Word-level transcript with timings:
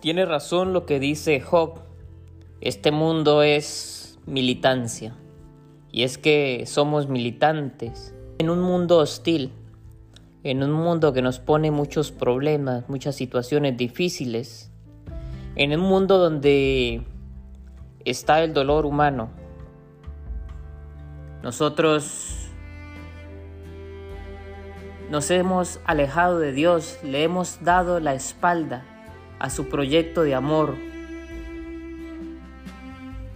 Tiene 0.00 0.24
razón 0.24 0.72
lo 0.72 0.86
que 0.86 1.00
dice 1.00 1.40
Job. 1.40 1.80
Este 2.60 2.92
mundo 2.92 3.42
es 3.42 4.20
militancia. 4.26 5.16
Y 5.90 6.04
es 6.04 6.18
que 6.18 6.66
somos 6.66 7.08
militantes 7.08 8.14
en 8.38 8.48
un 8.48 8.60
mundo 8.60 8.98
hostil, 8.98 9.50
en 10.44 10.62
un 10.62 10.70
mundo 10.70 11.12
que 11.12 11.20
nos 11.20 11.40
pone 11.40 11.72
muchos 11.72 12.12
problemas, 12.12 12.88
muchas 12.88 13.16
situaciones 13.16 13.76
difíciles, 13.76 14.70
en 15.56 15.72
un 15.72 15.80
mundo 15.80 16.18
donde 16.18 17.02
está 18.04 18.44
el 18.44 18.54
dolor 18.54 18.86
humano. 18.86 19.30
Nosotros 21.42 22.52
nos 25.10 25.28
hemos 25.32 25.80
alejado 25.86 26.38
de 26.38 26.52
Dios, 26.52 27.00
le 27.02 27.24
hemos 27.24 27.64
dado 27.64 27.98
la 27.98 28.14
espalda 28.14 28.84
a 29.38 29.50
su 29.50 29.68
proyecto 29.68 30.22
de 30.22 30.34
amor, 30.34 30.76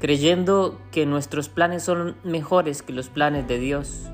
creyendo 0.00 0.80
que 0.90 1.06
nuestros 1.06 1.48
planes 1.48 1.82
son 1.82 2.16
mejores 2.24 2.82
que 2.82 2.92
los 2.92 3.08
planes 3.08 3.46
de 3.46 3.58
Dios. 3.58 4.08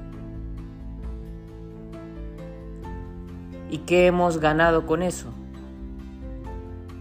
¿Y 3.71 3.79
qué 3.79 4.07
hemos 4.07 4.39
ganado 4.39 4.87
con 4.87 5.03
eso? 5.03 5.29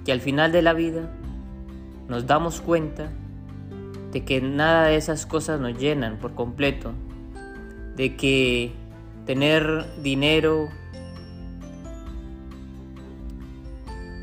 Que 0.06 0.12
al 0.12 0.22
final 0.22 0.52
de 0.52 0.62
la 0.62 0.74
vida 0.74 1.10
nos 2.08 2.28
damos 2.28 2.62
cuenta 2.62 3.12
de 4.12 4.24
que 4.24 4.42
nada 4.42 4.88
de 4.88 4.96
esas 4.96 5.26
cosas 5.26 5.60
nos 5.60 5.78
llenan 5.78 6.18
por 6.18 6.34
completo, 6.34 6.94
de 7.96 8.16
que 8.16 8.72
tener 9.26 9.86
dinero, 10.02 10.70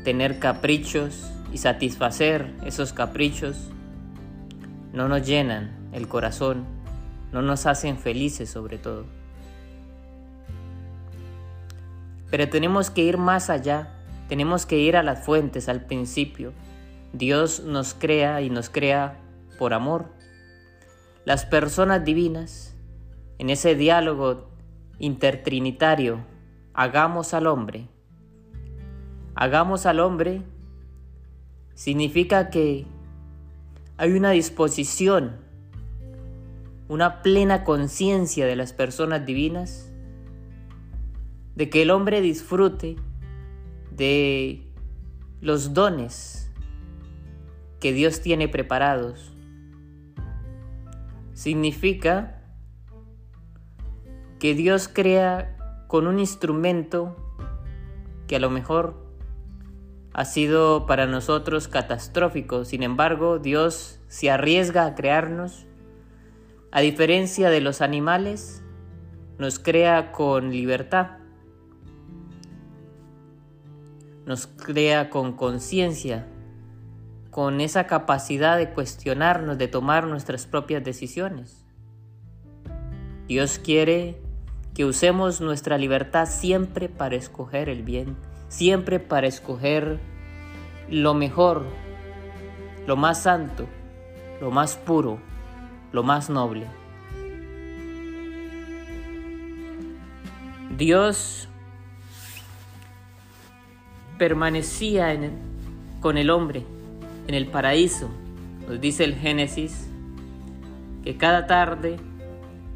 tener 0.05 0.37
caprichos 0.37 1.31
y 1.51 1.57
satisfacer 1.57 2.53
esos 2.63 2.93
caprichos 2.93 3.71
no 4.93 5.09
nos 5.09 5.25
llenan 5.25 5.89
el 5.93 6.07
corazón, 6.07 6.63
no 7.33 7.41
nos 7.41 7.65
hacen 7.65 7.97
felices 7.97 8.49
sobre 8.49 8.77
todo. 8.77 9.05
Pero 12.29 12.47
tenemos 12.49 12.91
que 12.91 13.01
ir 13.01 13.17
más 13.17 13.49
allá, 13.49 13.95
tenemos 14.29 14.67
que 14.67 14.77
ir 14.77 14.95
a 14.95 15.01
las 15.01 15.25
fuentes, 15.25 15.69
al 15.69 15.85
principio. 15.85 16.53
Dios 17.11 17.61
nos 17.61 17.95
crea 17.95 18.41
y 18.41 18.51
nos 18.51 18.69
crea 18.69 19.19
por 19.57 19.73
amor. 19.73 20.13
Las 21.25 21.45
personas 21.45 22.05
divinas, 22.05 22.75
en 23.39 23.49
ese 23.49 23.73
diálogo 23.73 24.51
intertrinitario, 24.99 26.19
hagamos 26.75 27.33
al 27.33 27.47
hombre 27.47 27.89
hagamos 29.35 29.85
al 29.85 29.99
hombre 29.99 30.41
significa 31.73 32.49
que 32.49 32.87
hay 33.97 34.11
una 34.13 34.31
disposición, 34.31 35.37
una 36.87 37.21
plena 37.21 37.63
conciencia 37.63 38.45
de 38.45 38.55
las 38.55 38.73
personas 38.73 39.25
divinas, 39.25 39.91
de 41.55 41.69
que 41.69 41.81
el 41.81 41.91
hombre 41.91 42.21
disfrute 42.21 42.95
de 43.91 44.73
los 45.41 45.73
dones 45.73 46.51
que 47.79 47.93
Dios 47.93 48.21
tiene 48.21 48.47
preparados. 48.47 49.33
Significa 51.33 52.41
que 54.39 54.53
Dios 54.53 54.87
crea 54.87 55.85
con 55.87 56.07
un 56.07 56.19
instrumento 56.19 57.15
que 58.27 58.37
a 58.37 58.39
lo 58.39 58.49
mejor 58.49 59.04
ha 60.17 60.23
sido 60.23 60.85
para 60.85 61.07
nosotros 61.07 61.67
catastrófico. 61.67 62.63
Sin 62.63 62.83
embargo, 62.83 63.37
Dios 63.37 63.99
se 64.07 64.31
arriesga 64.31 64.85
a 64.85 64.95
crearnos. 64.95 65.65
A 66.71 66.79
diferencia 66.79 67.49
de 67.49 67.59
los 67.59 67.81
animales, 67.81 68.63
nos 69.37 69.59
crea 69.59 70.13
con 70.13 70.51
libertad. 70.51 71.17
Nos 74.25 74.47
crea 74.47 75.09
con 75.09 75.33
conciencia, 75.33 76.25
con 77.29 77.59
esa 77.59 77.85
capacidad 77.85 78.57
de 78.57 78.69
cuestionarnos, 78.69 79.57
de 79.57 79.67
tomar 79.67 80.07
nuestras 80.07 80.45
propias 80.45 80.81
decisiones. 80.81 81.65
Dios 83.27 83.59
quiere 83.59 84.21
que 84.73 84.85
usemos 84.85 85.41
nuestra 85.41 85.77
libertad 85.77 86.25
siempre 86.25 86.87
para 86.87 87.17
escoger 87.17 87.67
el 87.67 87.83
bien 87.83 88.15
siempre 88.55 89.01
para 89.01 89.27
escoger 89.27 89.99
lo 90.89 91.13
mejor, 91.13 91.65
lo 92.87 92.95
más 92.95 93.23
santo, 93.23 93.65
lo 94.39 94.49
más 94.49 94.77
puro, 94.77 95.19
lo 95.91 96.03
más 96.03 96.29
noble. 96.29 96.65
Dios 100.77 101.49
permanecía 104.17 105.13
con 105.99 106.17
el 106.17 106.29
hombre 106.29 106.63
en 107.27 107.35
el 107.35 107.47
paraíso, 107.47 108.09
nos 108.69 108.79
dice 108.79 109.03
el 109.03 109.15
Génesis, 109.15 109.89
que 111.03 111.17
cada 111.17 111.45
tarde 111.45 111.97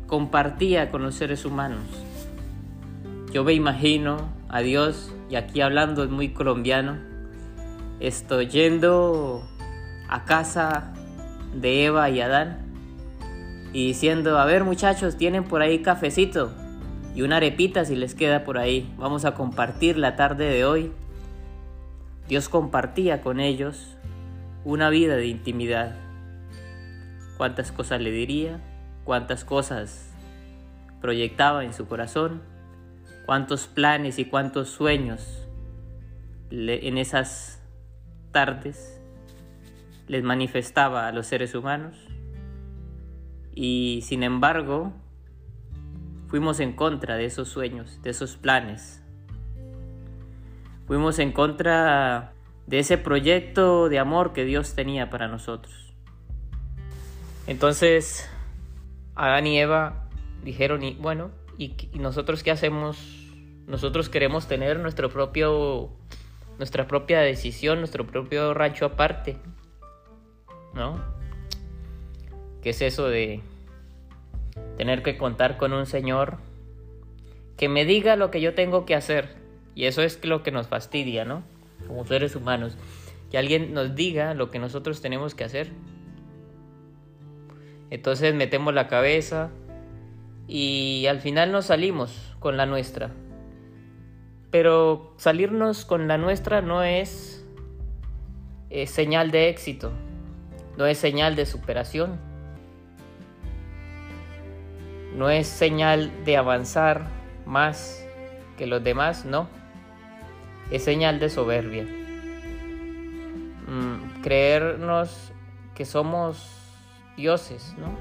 compartía 0.08 0.92
con 0.92 1.04
los 1.04 1.16
seres 1.16 1.46
humanos. 1.46 1.86
Yo 3.32 3.46
me 3.46 3.54
imagino 3.54 4.18
a 4.50 4.60
Dios 4.60 5.14
y 5.30 5.36
aquí 5.36 5.62
hablando 5.62 6.04
es 6.04 6.10
muy 6.10 6.30
colombiano, 6.30 6.98
estoy 8.00 8.48
yendo 8.48 9.48
a 10.08 10.26
casa 10.26 10.94
de 11.54 11.86
Eva 11.86 12.10
y 12.10 12.22
Adán 12.22 12.66
y 13.72 13.88
diciendo, 13.88 14.40
a 14.40 14.46
ver 14.46 14.64
muchachos, 14.64 15.18
tienen 15.18 15.44
por 15.44 15.62
ahí 15.62 15.82
cafecito 15.82 16.52
y 17.14 17.22
una 17.22 17.38
arepita 17.38 17.86
si 17.86 17.96
les 17.96 18.16
queda 18.16 18.44
por 18.44 18.58
ahí, 18.58 18.92
vamos 18.98 19.26
a 19.26 19.36
compartir 19.36 19.98
la 19.98 20.16
tarde 20.16 20.50
de 20.50 20.66
hoy. 20.66 20.92
Dios 22.28 22.50
compartía 22.50 23.22
con 23.22 23.40
ellos 23.40 23.98
una 24.64 24.90
vida 24.90 25.16
de 25.16 25.28
intimidad. 25.28 25.96
Cuántas 27.38 27.72
cosas 27.72 28.02
le 28.02 28.12
diría, 28.12 28.60
cuántas 29.04 29.46
cosas 29.46 30.12
proyectaba 31.02 31.64
en 31.64 31.74
su 31.74 31.88
corazón 31.88 32.42
cuántos 33.30 33.68
planes 33.68 34.18
y 34.18 34.26
cuántos 34.26 34.70
sueños 34.70 35.48
en 36.50 36.98
esas 36.98 37.62
tardes 38.32 39.00
les 40.08 40.24
manifestaba 40.24 41.08
a 41.08 41.12
los 41.12 41.28
seres 41.28 41.54
humanos 41.54 41.96
y 43.54 44.00
sin 44.02 44.24
embargo 44.24 44.94
fuimos 46.26 46.60
en 46.60 46.74
contra 46.74 47.18
de 47.18 47.26
esos 47.26 47.50
sueños, 47.50 48.02
de 48.02 48.10
esos 48.10 48.36
planes. 48.36 49.04
Fuimos 50.88 51.20
en 51.20 51.32
contra 51.32 52.34
de 52.66 52.80
ese 52.80 52.98
proyecto 52.98 53.90
de 53.90 54.00
amor 54.00 54.34
que 54.34 54.44
Dios 54.44 54.74
tenía 54.74 55.12
para 55.12 55.28
nosotros. 55.28 55.94
Entonces, 57.46 58.28
Adán 59.14 59.46
y 59.46 59.60
Eva 59.60 60.10
dijeron, 60.44 60.82
y 60.82 60.96
bueno, 60.96 61.30
¿y, 61.60 61.76
nosotros 61.94 62.42
qué 62.42 62.50
hacemos 62.50 63.19
nosotros 63.70 64.10
queremos 64.10 64.48
tener 64.48 64.80
nuestro 64.80 65.10
propio, 65.10 65.92
nuestra 66.58 66.88
propia 66.88 67.20
decisión, 67.20 67.78
nuestro 67.78 68.06
propio 68.08 68.56
rancho 68.56 68.86
aparte. 68.86 69.38
¿No? 70.74 71.00
¿Qué 72.64 72.72
es 72.72 72.82
eso 72.82 73.08
de 73.08 73.42
tener 74.76 75.04
que 75.04 75.18
contar 75.18 75.58
con 75.58 75.74
un 75.74 75.86
Señor 75.86 76.38
que 77.58 77.70
me 77.70 77.86
diga 77.86 78.16
lo 78.16 78.32
que 78.32 78.42
yo 78.42 78.56
tengo 78.56 78.86
que 78.86 78.96
hacer? 78.96 79.36
Y 79.76 79.86
eso 79.86 80.02
es 80.02 80.26
lo 80.26 80.42
que 80.42 80.52
nos 80.52 80.68
fastidia, 80.68 81.24
¿no? 81.24 81.44
Como 81.88 82.06
seres 82.08 82.36
humanos. 82.36 82.76
Que 83.30 83.38
alguien 83.38 83.76
nos 83.76 83.94
diga 83.94 84.34
lo 84.34 84.50
que 84.50 84.58
nosotros 84.58 85.00
tenemos 85.00 85.36
que 85.36 85.44
hacer. 85.44 85.70
Entonces 87.92 88.34
metemos 88.34 88.74
la 88.74 88.88
cabeza 88.88 89.52
y 90.48 91.06
al 91.08 91.20
final 91.20 91.52
nos 91.52 91.68
salimos 91.68 92.36
con 92.40 92.58
la 92.58 92.66
nuestra. 92.66 93.12
Pero 94.52 95.14
salirnos 95.18 95.86
con 95.86 96.08
la 96.08 96.18
nuestra 96.18 96.62
no 96.62 96.84
es 96.84 97.46
eh, 98.70 98.88
señal 98.88 99.32
de 99.32 99.50
éxito, 99.50 99.92
no 100.78 100.86
es 100.86 100.98
señal 100.98 101.36
de 101.36 101.46
superación, 101.46 102.20
no 105.16 105.30
es 105.30 105.48
señal 105.48 106.12
de 106.24 106.38
avanzar 106.38 107.08
más 107.46 108.06
que 108.58 108.66
los 108.66 108.84
demás, 108.84 109.26
no, 109.26 109.48
es 110.72 110.84
señal 110.84 111.20
de 111.20 111.30
soberbia. 111.30 111.84
Mm, 113.68 114.22
creernos 114.22 115.32
que 115.76 115.86
somos 115.86 116.48
dioses, 117.18 117.76
¿no? 117.78 117.98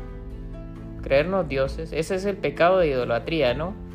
Creernos 1.03 1.49
dioses, 1.49 1.93
ese 1.93 2.15
es 2.15 2.25
el 2.25 2.37
pecado 2.37 2.79
de 2.79 2.89
idolatría, 2.89 3.55
¿no? 3.55 3.88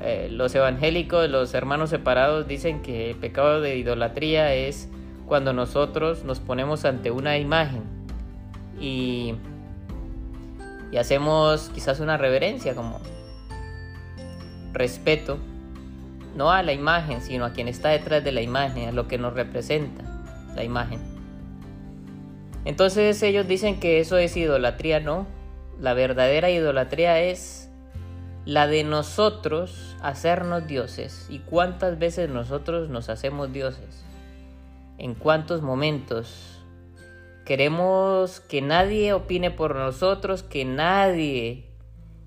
Eh, 0.00 0.28
los 0.30 0.54
evangélicos, 0.54 1.28
los 1.28 1.54
hermanos 1.54 1.90
separados 1.90 2.46
dicen 2.46 2.82
que 2.82 3.10
el 3.10 3.16
pecado 3.16 3.60
de 3.60 3.76
idolatría 3.76 4.54
es 4.54 4.88
cuando 5.26 5.52
nosotros 5.52 6.24
nos 6.24 6.38
ponemos 6.38 6.84
ante 6.84 7.10
una 7.10 7.36
imagen 7.36 7.82
y, 8.80 9.34
y 10.92 10.96
hacemos 10.96 11.70
quizás 11.74 12.00
una 12.00 12.16
reverencia 12.16 12.74
como 12.74 13.00
respeto, 14.72 15.38
no 16.36 16.52
a 16.52 16.62
la 16.62 16.72
imagen, 16.72 17.20
sino 17.20 17.44
a 17.44 17.52
quien 17.52 17.66
está 17.66 17.88
detrás 17.88 18.22
de 18.22 18.30
la 18.30 18.40
imagen, 18.40 18.88
a 18.88 18.92
lo 18.92 19.08
que 19.08 19.18
nos 19.18 19.34
representa 19.34 20.04
la 20.54 20.62
imagen. 20.62 21.00
Entonces 22.64 23.20
ellos 23.22 23.48
dicen 23.48 23.80
que 23.80 23.98
eso 23.98 24.18
es 24.18 24.36
idolatría, 24.36 25.00
no. 25.00 25.26
La 25.80 25.94
verdadera 25.94 26.50
idolatría 26.50 27.20
es 27.20 27.67
la 28.48 28.66
de 28.66 28.82
nosotros 28.82 29.94
hacernos 30.00 30.66
dioses. 30.66 31.26
¿Y 31.28 31.40
cuántas 31.40 31.98
veces 31.98 32.30
nosotros 32.30 32.88
nos 32.88 33.10
hacemos 33.10 33.52
dioses? 33.52 34.06
¿En 34.96 35.12
cuántos 35.14 35.60
momentos? 35.60 36.62
Queremos 37.44 38.40
que 38.40 38.62
nadie 38.62 39.12
opine 39.12 39.50
por 39.50 39.76
nosotros, 39.76 40.42
que 40.42 40.64
nadie 40.64 41.66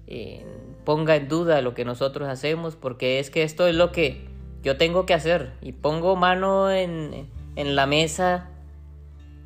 eh, 0.06 0.46
ponga 0.86 1.16
en 1.16 1.28
duda 1.28 1.60
lo 1.64 1.74
que 1.74 1.86
nosotros 1.86 2.30
hacemos, 2.30 2.76
porque 2.76 3.18
es 3.18 3.32
que 3.32 3.42
esto 3.42 3.66
es 3.66 3.74
lo 3.74 3.92
que 3.92 4.28
yo 4.62 4.78
tengo 4.78 5.08
que 5.08 5.16
hacer. 5.16 5.54
Y 5.60 5.72
pongo 5.72 6.16
mano 6.16 6.70
en, 6.70 7.32
en 7.56 7.76
la 7.76 7.88
mesa 7.88 8.48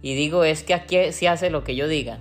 y 0.02 0.14
digo, 0.14 0.44
es 0.44 0.62
que 0.64 0.74
aquí 0.74 1.14
se 1.14 1.30
hace 1.30 1.50
lo 1.50 1.64
que 1.64 1.78
yo 1.78 1.88
diga. 1.88 2.20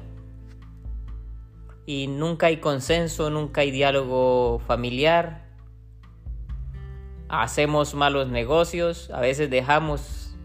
Y 1.87 2.07
nunca 2.07 2.47
hay 2.47 2.59
consenso, 2.59 3.31
nunca 3.31 3.61
hay 3.61 3.71
diálogo 3.71 4.59
familiar. 4.61 5.45
Hacemos 7.29 7.95
malos 7.95 8.29
negocios, 8.29 9.11
a 9.11 9.21
veces 9.21 9.51
dejamos 9.51 10.37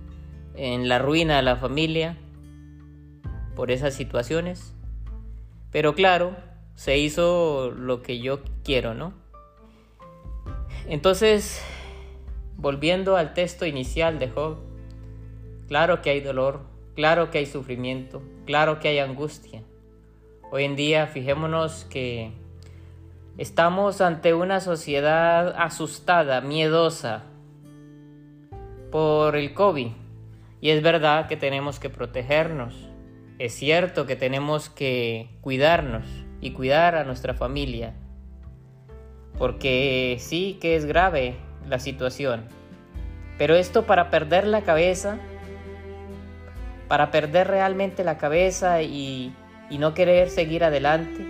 en 0.55 0.89
la 0.89 0.99
ruina 0.99 1.39
a 1.39 1.41
la 1.41 1.55
familia 1.55 2.17
por 3.55 3.71
esas 3.71 3.93
situaciones. 3.93 4.75
Pero 5.71 5.93
claro, 5.95 6.35
se 6.75 6.97
hizo 6.97 7.71
lo 7.71 8.01
que 8.01 8.19
yo 8.19 8.41
quiero, 8.63 8.93
¿no? 8.93 9.13
Entonces, 10.87 11.61
volviendo 12.57 13.15
al 13.15 13.33
texto 13.33 13.65
inicial 13.65 14.17
de 14.19 14.29
Job, 14.29 14.57
claro 15.67 16.01
que 16.01 16.09
hay 16.09 16.21
dolor, 16.21 16.69
Claro 16.99 17.31
que 17.31 17.37
hay 17.37 17.45
sufrimiento, 17.45 18.21
claro 18.45 18.81
que 18.81 18.89
hay 18.89 18.99
angustia. 18.99 19.63
Hoy 20.51 20.63
en 20.63 20.75
día 20.75 21.05
fijémonos 21.05 21.85
que 21.89 22.31
estamos 23.37 24.01
ante 24.01 24.33
una 24.33 24.59
sociedad 24.59 25.55
asustada, 25.57 26.41
miedosa 26.41 27.23
por 28.91 29.35
el 29.35 29.53
COVID. 29.53 29.89
Y 30.61 30.69
es 30.71 30.81
verdad 30.81 31.27
que 31.27 31.37
tenemos 31.37 31.79
que 31.79 31.89
protegernos. 31.89 32.75
Es 33.37 33.53
cierto 33.53 34.05
que 34.05 34.15
tenemos 34.15 34.69
que 34.69 35.29
cuidarnos 35.41 36.05
y 36.41 36.51
cuidar 36.51 36.95
a 36.95 37.03
nuestra 37.03 37.33
familia. 37.33 37.93
Porque 39.37 40.17
sí 40.19 40.57
que 40.59 40.75
es 40.75 40.85
grave 40.85 41.35
la 41.67 41.79
situación. 41.79 42.45
Pero 43.37 43.55
esto 43.55 43.85
para 43.85 44.09
perder 44.09 44.47
la 44.47 44.63
cabeza 44.63 45.19
para 46.89 47.11
perder 47.11 47.47
realmente 47.47 48.03
la 48.03 48.17
cabeza 48.17 48.81
y, 48.81 49.31
no 49.77 49.93
querer 49.93 50.29
seguir 50.29 50.63
adelante. 50.63 51.23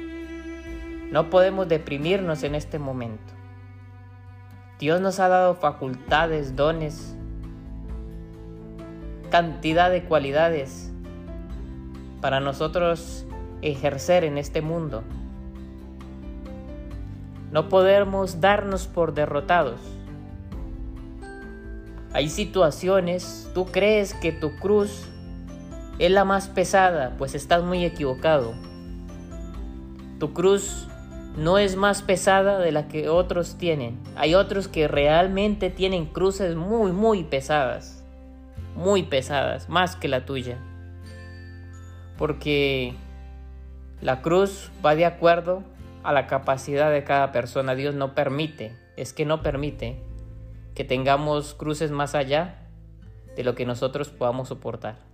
No 1.11 1.29
podemos 1.29 1.67
deprimirnos 1.67 2.43
en 2.43 2.55
este 2.55 2.79
momento. 2.79 3.33
Dios 4.79 5.01
nos 5.01 5.19
ha 5.19 5.27
dado 5.27 5.55
facultades, 5.55 6.55
dones, 6.55 7.15
cantidad 9.29 9.91
de 9.91 10.03
cualidades 10.03 10.91
para 12.21 12.39
nosotros 12.39 13.25
ejercer 13.61 14.23
en 14.23 14.37
este 14.37 14.61
mundo. 14.61 15.03
No 17.51 17.67
podemos 17.67 18.39
darnos 18.39 18.87
por 18.87 19.13
derrotados. 19.13 19.81
Hay 22.13 22.29
situaciones, 22.29 23.49
tú 23.53 23.65
crees 23.65 24.13
que 24.13 24.31
tu 24.31 24.55
cruz 24.57 25.08
es 25.99 26.11
la 26.11 26.23
más 26.23 26.47
pesada, 26.47 27.15
pues 27.17 27.35
estás 27.35 27.61
muy 27.61 27.83
equivocado. 27.83 28.53
Tu 30.17 30.33
cruz 30.33 30.87
no 31.37 31.57
es 31.57 31.75
más 31.75 32.01
pesada 32.01 32.57
de 32.59 32.71
la 32.71 32.87
que 32.87 33.09
otros 33.09 33.57
tienen. 33.57 33.99
Hay 34.15 34.33
otros 34.33 34.67
que 34.67 34.87
realmente 34.87 35.69
tienen 35.69 36.05
cruces 36.05 36.55
muy, 36.55 36.93
muy 36.93 37.23
pesadas. 37.23 38.03
Muy 38.75 39.03
pesadas, 39.03 39.67
más 39.67 39.97
que 39.97 40.07
la 40.07 40.25
tuya. 40.25 40.57
Porque 42.17 42.93
la 44.01 44.21
cruz 44.21 44.71
va 44.85 44.95
de 44.95 45.05
acuerdo 45.05 45.63
a 46.03 46.13
la 46.13 46.27
capacidad 46.27 46.91
de 46.91 47.03
cada 47.03 47.33
persona. 47.33 47.75
Dios 47.75 47.93
no 47.93 48.15
permite, 48.15 48.73
es 48.95 49.11
que 49.11 49.25
no 49.25 49.41
permite 49.41 50.01
que 50.75 50.85
tengamos 50.85 51.53
cruces 51.53 51.91
más 51.91 52.15
allá 52.15 52.67
de 53.35 53.43
lo 53.43 53.55
que 53.55 53.65
nosotros 53.65 54.09
podamos 54.09 54.47
soportar. 54.47 55.08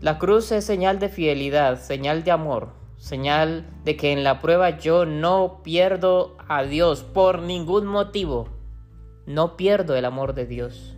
La 0.00 0.18
cruz 0.18 0.50
es 0.50 0.64
señal 0.64 0.98
de 0.98 1.10
fidelidad, 1.10 1.78
señal 1.78 2.24
de 2.24 2.30
amor, 2.30 2.72
señal 2.96 3.68
de 3.84 3.98
que 3.98 4.12
en 4.12 4.24
la 4.24 4.40
prueba 4.40 4.78
yo 4.78 5.04
no 5.04 5.60
pierdo 5.62 6.38
a 6.48 6.62
Dios 6.62 7.02
por 7.02 7.42
ningún 7.42 7.84
motivo. 7.84 8.48
No 9.26 9.58
pierdo 9.58 9.94
el 9.96 10.06
amor 10.06 10.32
de 10.32 10.46
Dios. 10.46 10.96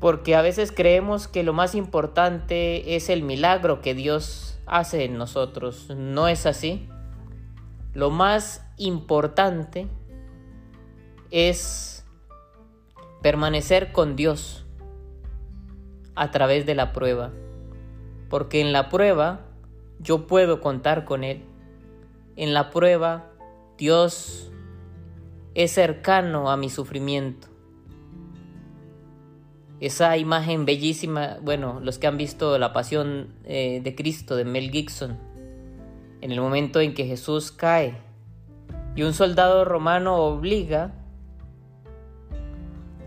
Porque 0.00 0.34
a 0.34 0.42
veces 0.42 0.72
creemos 0.72 1.28
que 1.28 1.44
lo 1.44 1.52
más 1.52 1.76
importante 1.76 2.96
es 2.96 3.08
el 3.08 3.22
milagro 3.22 3.80
que 3.80 3.94
Dios 3.94 4.58
hace 4.66 5.04
en 5.04 5.16
nosotros. 5.16 5.90
No 5.96 6.26
es 6.26 6.44
así. 6.44 6.88
Lo 7.92 8.10
más 8.10 8.66
importante 8.78 9.86
es 11.30 12.04
permanecer 13.22 13.92
con 13.92 14.16
Dios 14.16 14.63
a 16.14 16.30
través 16.30 16.66
de 16.66 16.74
la 16.74 16.92
prueba, 16.92 17.32
porque 18.28 18.60
en 18.60 18.72
la 18.72 18.88
prueba 18.88 19.40
yo 19.98 20.26
puedo 20.26 20.60
contar 20.60 21.04
con 21.04 21.24
Él. 21.24 21.42
En 22.36 22.52
la 22.52 22.70
prueba 22.70 23.30
Dios 23.78 24.52
es 25.54 25.72
cercano 25.72 26.50
a 26.50 26.56
mi 26.56 26.70
sufrimiento. 26.70 27.48
Esa 29.80 30.16
imagen 30.16 30.64
bellísima, 30.64 31.38
bueno, 31.42 31.80
los 31.80 31.98
que 31.98 32.06
han 32.06 32.16
visto 32.16 32.58
la 32.58 32.72
pasión 32.72 33.34
eh, 33.44 33.80
de 33.82 33.94
Cristo 33.94 34.36
de 34.36 34.44
Mel 34.44 34.70
Gibson, 34.70 35.18
en 36.20 36.32
el 36.32 36.40
momento 36.40 36.80
en 36.80 36.94
que 36.94 37.04
Jesús 37.04 37.52
cae 37.52 37.98
y 38.96 39.02
un 39.02 39.12
soldado 39.12 39.64
romano 39.64 40.16
obliga 40.16 40.92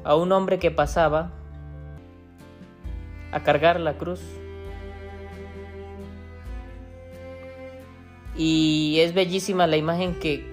a 0.03 0.15
un 0.15 0.31
hombre 0.31 0.59
que 0.59 0.71
pasaba 0.71 1.33
a 3.31 3.43
cargar 3.43 3.79
la 3.79 3.98
cruz. 3.98 4.22
Y 8.36 9.00
es 9.00 9.13
bellísima 9.13 9.65
la 9.67 9.77
imagen 9.77 10.15
que 10.19 10.46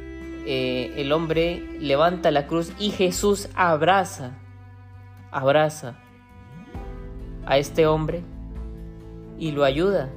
eh, 0.47 0.93
el 0.97 1.12
hombre 1.12 1.62
levanta 1.81 2.31
la 2.31 2.47
cruz 2.47 2.73
y 2.78 2.90
Jesús 2.90 3.49
abraza, 3.54 4.33
abraza 5.31 5.97
a 7.47 7.59
este 7.59 7.87
hombre 7.87 8.23
y 9.38 9.52
lo 9.52 9.64
ayuda. 9.64 10.11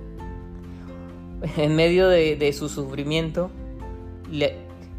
En 1.58 1.76
medio 1.76 2.08
de, 2.10 2.52
su 2.54 2.68
sufrimiento, 2.68 3.52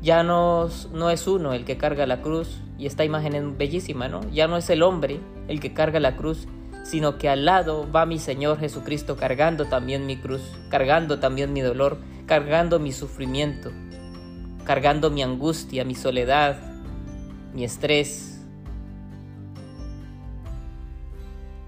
ya 0.00 0.22
no, 0.22 0.68
no 0.92 1.10
es 1.10 1.26
uno 1.26 1.52
el 1.52 1.64
que 1.64 1.76
carga 1.76 2.06
la 2.06 2.22
cruz, 2.22 2.60
y 2.78 2.86
esta 2.86 3.04
imagen 3.04 3.34
es 3.34 3.58
bellísima, 3.58 4.08
¿no? 4.08 4.20
Ya 4.30 4.46
no 4.46 4.56
es 4.56 4.70
el 4.70 4.82
hombre 4.82 5.18
el 5.48 5.58
que 5.58 5.74
carga 5.74 5.98
la 5.98 6.16
cruz, 6.16 6.46
sino 6.88 7.18
que 7.18 7.28
al 7.28 7.44
lado 7.44 7.86
va 7.92 8.06
mi 8.06 8.18
Señor 8.18 8.58
Jesucristo 8.58 9.18
cargando 9.18 9.66
también 9.66 10.06
mi 10.06 10.16
cruz, 10.16 10.40
cargando 10.70 11.20
también 11.20 11.52
mi 11.52 11.60
dolor, 11.60 11.98
cargando 12.24 12.78
mi 12.78 12.92
sufrimiento, 12.92 13.70
cargando 14.64 15.10
mi 15.10 15.22
angustia, 15.22 15.84
mi 15.84 15.94
soledad, 15.94 16.56
mi 17.52 17.62
estrés. 17.64 18.42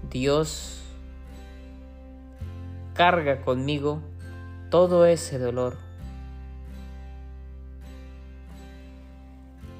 Dios 0.09 0.81
carga 2.95 3.41
conmigo 3.41 4.01
todo 4.71 5.05
ese 5.05 5.37
dolor. 5.37 5.77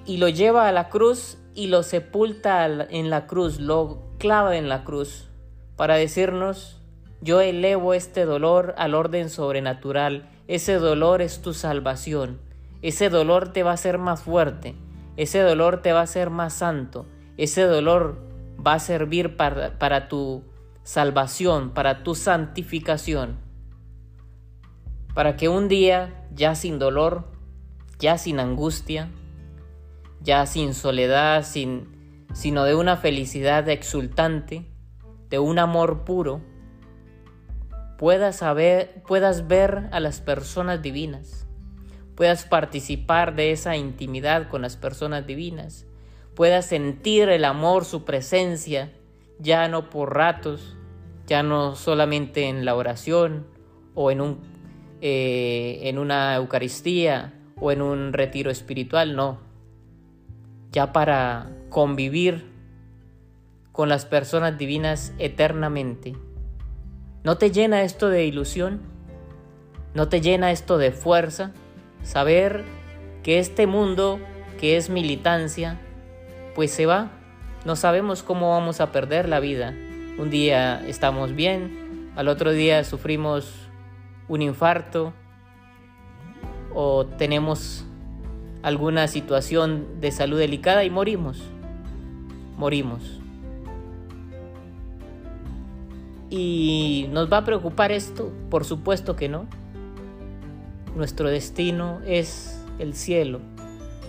Y 0.05 0.17
lo 0.17 0.29
lleva 0.29 0.67
a 0.67 0.71
la 0.71 0.89
cruz 0.89 1.39
y 1.55 1.65
lo 1.65 1.81
sepulta 1.81 2.63
en 2.63 3.10
la 3.10 3.25
cruz, 3.25 3.60
lo 3.60 4.03
clava 4.19 4.55
en 4.55 4.69
la 4.69 4.83
cruz 4.83 5.30
para 5.81 5.95
decirnos, 5.95 6.79
yo 7.21 7.41
elevo 7.41 7.95
este 7.95 8.25
dolor 8.25 8.75
al 8.77 8.93
orden 8.93 9.31
sobrenatural, 9.31 10.29
ese 10.47 10.75
dolor 10.75 11.23
es 11.23 11.41
tu 11.41 11.55
salvación, 11.55 12.39
ese 12.83 13.09
dolor 13.09 13.51
te 13.51 13.63
va 13.63 13.71
a 13.71 13.73
hacer 13.73 13.97
más 13.97 14.21
fuerte, 14.21 14.75
ese 15.17 15.39
dolor 15.39 15.81
te 15.81 15.91
va 15.91 16.01
a 16.01 16.03
hacer 16.03 16.29
más 16.29 16.53
santo, 16.53 17.07
ese 17.35 17.63
dolor 17.63 18.19
va 18.63 18.73
a 18.73 18.79
servir 18.79 19.38
para, 19.38 20.07
tu 20.07 20.43
salvación, 20.83 21.71
para 21.71 22.03
tu 22.03 22.13
santificación, 22.13 23.39
para 25.15 25.35
que 25.35 25.50
un 25.50 25.67
día, 25.67 26.27
ya 26.31 26.53
sin 26.53 26.77
dolor, 26.77 27.25
ya 27.97 28.19
sin 28.19 28.39
angustia, 28.39 29.09
ya 30.21 30.45
sin 30.45 30.75
soledad, 30.75 31.43
sin, 31.43 32.27
sino 32.35 32.65
de 32.65 32.75
una 32.75 32.97
felicidad 32.97 33.67
exultante, 33.67 34.71
de 35.31 35.39
un 35.39 35.57
amor 35.57 36.03
puro, 36.03 36.41
puedas, 37.97 38.35
saber, 38.35 39.01
puedas 39.07 39.47
ver 39.47 39.88
a 39.91 40.00
las 40.00 40.21
personas 40.21 40.81
divinas, 40.81 41.47
puedas 42.15 42.45
participar 42.45 43.33
de 43.35 43.51
esa 43.51 43.77
intimidad 43.77 44.50
con 44.50 44.61
las 44.61 44.75
personas 44.75 45.25
divinas, 45.25 45.88
puedas 46.35 46.65
sentir 46.65 47.29
el 47.29 47.45
amor, 47.45 47.85
su 47.85 48.03
presencia, 48.03 48.91
ya 49.39 49.67
no 49.69 49.89
por 49.89 50.13
ratos, 50.15 50.77
ya 51.25 51.43
no 51.43 51.75
solamente 51.75 52.50
en 52.50 52.65
la 52.65 52.75
oración 52.75 53.47
o 53.95 54.11
en, 54.11 54.19
un, 54.19 54.39
eh, 55.00 55.79
en 55.83 55.97
una 55.97 56.35
Eucaristía 56.35 57.33
o 57.55 57.71
en 57.71 57.81
un 57.81 58.11
retiro 58.11 58.51
espiritual, 58.51 59.15
no, 59.15 59.39
ya 60.71 60.91
para 60.91 61.51
convivir 61.69 62.50
con 63.72 63.90
las 63.90 64.06
personas 64.06 64.58
divinas 64.58 65.13
eternamente. 65.18 66.16
¿No 67.24 67.38
te 67.38 67.51
llena 67.51 67.84
esto 67.84 68.10
de 68.10 68.25
ilusión? 68.25 68.82
¿No 69.94 70.08
te 70.08 70.22
llena 70.22 70.51
esto 70.51 70.78
de 70.78 70.92
fuerza? 70.92 71.51
Saber 72.04 72.63
que 73.24 73.40
este 73.40 73.68
mundo 73.68 74.20
que 74.60 74.78
es 74.78 74.90
militancia, 74.90 75.80
pues 76.56 76.72
se 76.72 76.86
va. 76.86 77.12
No 77.66 77.75
sabemos 77.75 78.24
cómo 78.24 78.51
vamos 78.51 78.82
a 78.82 78.92
perder 78.92 79.30
la 79.30 79.40
vida. 79.40 79.74
Un 80.18 80.30
día 80.30 80.86
estamos 80.88 81.36
bien, 81.36 82.12
al 82.16 82.28
otro 82.28 82.51
día 82.51 82.84
sufrimos 82.84 83.70
un 84.28 84.42
infarto 84.42 85.13
o 86.74 87.06
tenemos 87.06 87.86
alguna 88.63 89.08
situación 89.08 90.00
de 90.00 90.12
salud 90.12 90.38
delicada 90.38 90.84
y 90.84 90.90
morimos. 90.90 91.42
Morimos. 92.58 93.20
¿Y 96.31 97.09
nos 97.11 97.31
va 97.31 97.38
a 97.38 97.45
preocupar 97.45 97.91
esto? 97.91 98.31
Por 98.50 98.65
supuesto 98.65 99.15
que 99.15 99.29
no. 99.29 99.45
Nuestro 100.95 101.29
destino 101.29 102.00
es 102.05 102.59
el 102.79 102.95
cielo. 102.95 103.41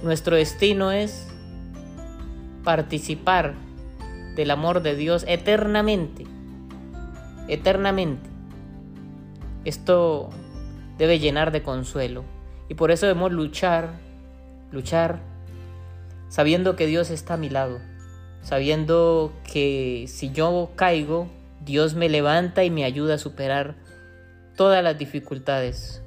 Nuestro 0.04 0.36
destino 0.36 0.92
es 0.92 1.28
participar 2.62 3.54
del 4.36 4.52
amor 4.52 4.82
de 4.82 4.94
Dios 4.94 5.24
eternamente. 5.26 6.24
Eternamente. 7.48 8.30
Esto 9.64 10.30
debe 10.98 11.18
llenar 11.18 11.50
de 11.50 11.62
consuelo. 11.62 12.24
Y 12.68 12.74
por 12.74 12.92
eso 12.92 13.06
debemos 13.06 13.32
luchar 13.32 14.00
luchar 14.70 15.20
sabiendo 16.28 16.76
que 16.76 16.86
Dios 16.86 17.10
está 17.10 17.34
a 17.34 17.36
mi 17.36 17.50
lado, 17.50 17.78
sabiendo 18.40 19.32
que 19.52 20.06
si 20.08 20.32
yo 20.32 20.70
caigo, 20.76 21.28
Dios 21.64 21.95
me 21.95 22.09
levanta 22.09 22.64
y 22.64 22.71
me 22.71 22.85
ayuda 22.85 23.14
a 23.14 23.19
superar 23.19 23.76
todas 24.57 24.83
las 24.83 24.99
dificultades, 24.99 26.02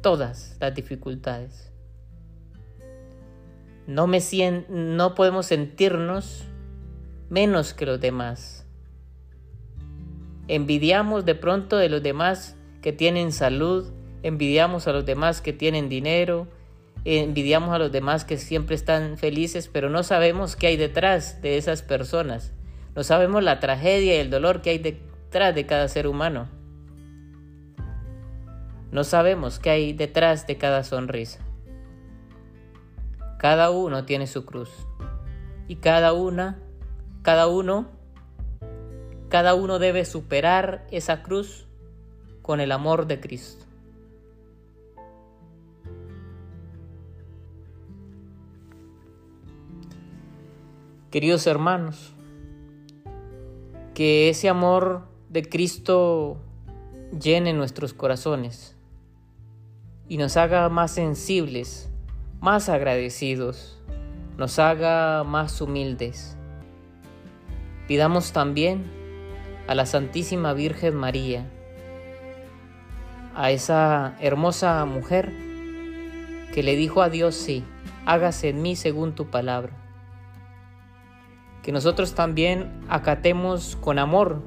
todas 0.00 0.56
las 0.60 0.74
dificultades. 0.74 1.72
No, 3.86 4.06
me 4.06 4.20
no 4.68 5.14
podemos 5.14 5.46
sentirnos 5.46 6.44
menos 7.30 7.74
que 7.74 7.86
los 7.86 8.00
demás. 8.00 8.66
Envidiamos 10.46 11.24
de 11.24 11.34
pronto 11.34 11.76
de 11.76 11.88
los 11.88 12.02
demás 12.02 12.56
que 12.80 12.92
tienen 12.92 13.32
salud, 13.32 13.90
envidiamos 14.22 14.86
a 14.88 14.92
los 14.92 15.04
demás 15.04 15.42
que 15.42 15.52
tienen 15.52 15.88
dinero, 15.88 16.48
envidiamos 17.04 17.74
a 17.74 17.78
los 17.78 17.92
demás 17.92 18.24
que 18.24 18.38
siempre 18.38 18.74
están 18.74 19.18
felices, 19.18 19.68
pero 19.70 19.90
no 19.90 20.02
sabemos 20.02 20.56
qué 20.56 20.68
hay 20.68 20.76
detrás 20.76 21.42
de 21.42 21.58
esas 21.58 21.82
personas. 21.82 22.52
No 22.98 23.04
sabemos 23.04 23.44
la 23.44 23.60
tragedia 23.60 24.16
y 24.16 24.18
el 24.18 24.28
dolor 24.28 24.60
que 24.60 24.70
hay 24.70 24.78
detrás 24.78 25.54
de 25.54 25.66
cada 25.66 25.86
ser 25.86 26.08
humano. 26.08 26.48
No 28.90 29.04
sabemos 29.04 29.60
qué 29.60 29.70
hay 29.70 29.92
detrás 29.92 30.48
de 30.48 30.58
cada 30.58 30.82
sonrisa. 30.82 31.38
Cada 33.38 33.70
uno 33.70 34.04
tiene 34.04 34.26
su 34.26 34.44
cruz. 34.44 34.70
Y 35.68 35.76
cada 35.76 36.12
una, 36.12 36.58
cada 37.22 37.46
uno, 37.46 37.86
cada 39.28 39.54
uno 39.54 39.78
debe 39.78 40.04
superar 40.04 40.84
esa 40.90 41.22
cruz 41.22 41.68
con 42.42 42.58
el 42.58 42.72
amor 42.72 43.06
de 43.06 43.20
Cristo. 43.20 43.64
Queridos 51.12 51.46
hermanos, 51.46 52.12
que 53.98 54.28
ese 54.28 54.48
amor 54.48 55.08
de 55.28 55.42
Cristo 55.42 56.40
llene 57.20 57.52
nuestros 57.52 57.94
corazones 57.94 58.76
y 60.08 60.18
nos 60.18 60.36
haga 60.36 60.68
más 60.68 60.92
sensibles, 60.92 61.90
más 62.40 62.68
agradecidos, 62.68 63.82
nos 64.36 64.60
haga 64.60 65.24
más 65.24 65.60
humildes. 65.60 66.36
Pidamos 67.88 68.30
también 68.30 68.84
a 69.66 69.74
la 69.74 69.84
Santísima 69.84 70.52
Virgen 70.52 70.94
María, 70.94 71.50
a 73.34 73.50
esa 73.50 74.16
hermosa 74.20 74.84
mujer 74.84 75.32
que 76.54 76.62
le 76.62 76.76
dijo 76.76 77.02
a 77.02 77.08
Dios 77.08 77.34
sí, 77.34 77.64
hágase 78.06 78.50
en 78.50 78.62
mí 78.62 78.76
según 78.76 79.16
tu 79.16 79.28
palabra 79.28 79.87
que 81.68 81.72
nosotros 81.72 82.14
también 82.14 82.70
acatemos 82.88 83.76
con 83.82 83.98
amor. 83.98 84.40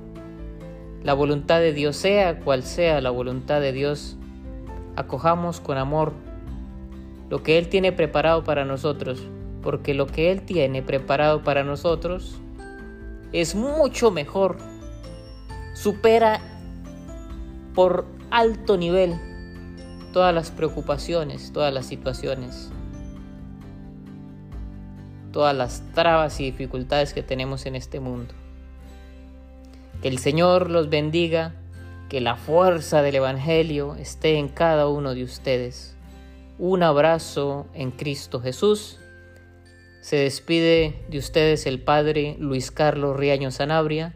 La 1.03 1.13
voluntad 1.13 1.59
de 1.59 1.71
Dios, 1.71 1.95
sea 1.95 2.39
cual 2.39 2.63
sea 2.63 2.99
la 2.99 3.11
voluntad 3.11 3.61
de 3.61 3.71
Dios, 3.71 4.17
acojamos 4.95 5.61
con 5.61 5.77
amor 5.77 6.13
lo 7.29 7.43
que 7.43 7.59
Él 7.59 7.69
tiene 7.69 7.91
preparado 7.91 8.43
para 8.43 8.65
nosotros, 8.65 9.21
porque 9.61 9.93
lo 9.93 10.07
que 10.07 10.31
Él 10.31 10.41
tiene 10.41 10.81
preparado 10.81 11.43
para 11.43 11.63
nosotros 11.63 12.41
es 13.33 13.53
mucho 13.53 14.09
mejor, 14.09 14.57
supera 15.75 16.41
por 17.75 18.05
alto 18.31 18.77
nivel 18.77 19.13
todas 20.11 20.33
las 20.33 20.49
preocupaciones, 20.49 21.53
todas 21.53 21.71
las 21.71 21.85
situaciones 21.85 22.71
todas 25.31 25.55
las 25.55 25.81
trabas 25.93 26.39
y 26.39 26.45
dificultades 26.45 27.13
que 27.13 27.23
tenemos 27.23 27.65
en 27.65 27.75
este 27.75 27.99
mundo. 27.99 28.33
Que 30.01 30.07
el 30.07 30.17
Señor 30.17 30.69
los 30.69 30.89
bendiga, 30.89 31.53
que 32.09 32.21
la 32.21 32.35
fuerza 32.35 33.01
del 33.01 33.15
Evangelio 33.15 33.95
esté 33.95 34.37
en 34.37 34.49
cada 34.49 34.87
uno 34.87 35.15
de 35.15 35.23
ustedes. 35.23 35.95
Un 36.59 36.83
abrazo 36.83 37.67
en 37.73 37.91
Cristo 37.91 38.41
Jesús. 38.41 38.99
Se 40.01 40.17
despide 40.17 41.05
de 41.09 41.17
ustedes 41.17 41.65
el 41.65 41.81
Padre 41.81 42.35
Luis 42.39 42.69
Carlos 42.69 43.15
Riaño 43.15 43.49
Sanabria. 43.49 44.13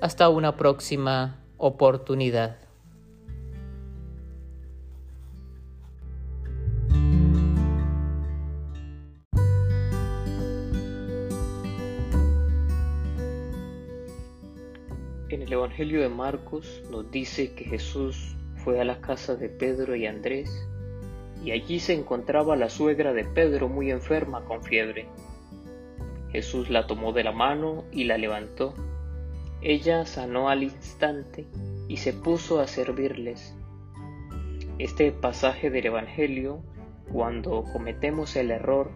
Hasta 0.00 0.28
una 0.28 0.56
próxima 0.56 1.40
oportunidad. 1.56 2.59
El 15.50 15.54
Evangelio 15.54 16.00
de 16.00 16.08
Marcos 16.08 16.80
nos 16.92 17.10
dice 17.10 17.54
que 17.54 17.64
Jesús 17.64 18.36
fue 18.62 18.80
a 18.80 18.84
la 18.84 19.00
casa 19.00 19.34
de 19.34 19.48
Pedro 19.48 19.96
y 19.96 20.06
Andrés 20.06 20.48
y 21.44 21.50
allí 21.50 21.80
se 21.80 21.92
encontraba 21.92 22.54
la 22.54 22.68
suegra 22.68 23.12
de 23.12 23.24
Pedro 23.24 23.68
muy 23.68 23.90
enferma 23.90 24.44
con 24.44 24.62
fiebre. 24.62 25.08
Jesús 26.30 26.70
la 26.70 26.86
tomó 26.86 27.12
de 27.12 27.24
la 27.24 27.32
mano 27.32 27.82
y 27.90 28.04
la 28.04 28.16
levantó. 28.16 28.74
Ella 29.60 30.06
sanó 30.06 30.50
al 30.50 30.62
instante 30.62 31.48
y 31.88 31.96
se 31.96 32.12
puso 32.12 32.60
a 32.60 32.68
servirles. 32.68 33.52
Este 34.78 35.10
pasaje 35.10 35.68
del 35.68 35.86
Evangelio, 35.86 36.62
cuando 37.12 37.64
cometemos 37.72 38.36
el 38.36 38.52
error 38.52 38.92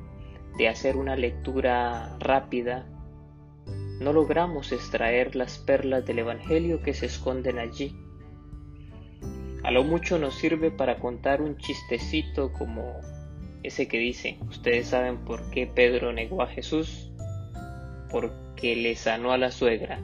de 0.57 0.69
hacer 0.69 0.97
una 0.99 1.17
lectura 1.17 2.17
rápida 2.21 2.87
no 4.01 4.13
logramos 4.13 4.73
extraer 4.73 5.37
las 5.37 5.59
perlas 5.59 6.05
del 6.05 6.21
Evangelio 6.21 6.83
que 6.83 6.95
se 6.95 7.07
esconden 7.07 7.59
allí. 7.59 7.97
A 9.63 9.71
lo 9.71 9.83
mucho 9.83 10.19
nos 10.19 10.35
sirve 10.35 10.71
para 10.71 10.99
contar 10.99 11.41
un 11.41 11.57
chistecito 11.57 12.53
como 12.53 13.01
ese 13.63 13.89
que 13.89 13.99
dice, 13.99 14.37
ustedes 14.49 14.89
saben 14.89 15.25
por 15.25 15.51
qué 15.51 15.67
Pedro 15.67 16.13
negó 16.13 16.43
a 16.43 16.47
Jesús. 16.47 17.11
porque 18.11 18.77
le 18.77 18.95
sanó 18.95 19.33
a 19.33 19.39
la 19.39 19.51
suegra. 19.51 19.99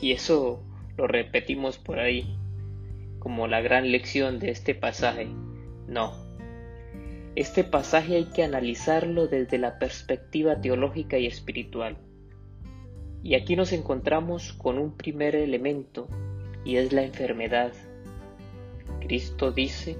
Y 0.00 0.12
eso 0.12 0.62
lo 0.96 1.08
repetimos 1.08 1.76
por 1.76 1.98
ahí 1.98 2.38
como 3.18 3.48
la 3.48 3.60
gran 3.60 3.90
lección 3.90 4.38
de 4.38 4.50
este 4.50 4.76
pasaje. 4.76 5.26
No. 5.88 6.12
Este 7.34 7.64
pasaje 7.64 8.14
hay 8.14 8.26
que 8.26 8.44
analizarlo 8.44 9.26
desde 9.26 9.58
la 9.58 9.80
perspectiva 9.80 10.60
teológica 10.60 11.18
y 11.18 11.26
espiritual. 11.26 11.96
Y 13.26 13.34
aquí 13.34 13.56
nos 13.56 13.72
encontramos 13.72 14.52
con 14.52 14.78
un 14.78 14.92
primer 14.92 15.34
elemento 15.34 16.06
y 16.64 16.76
es 16.76 16.92
la 16.92 17.02
enfermedad. 17.02 17.72
Cristo 19.00 19.50
dice 19.50 19.96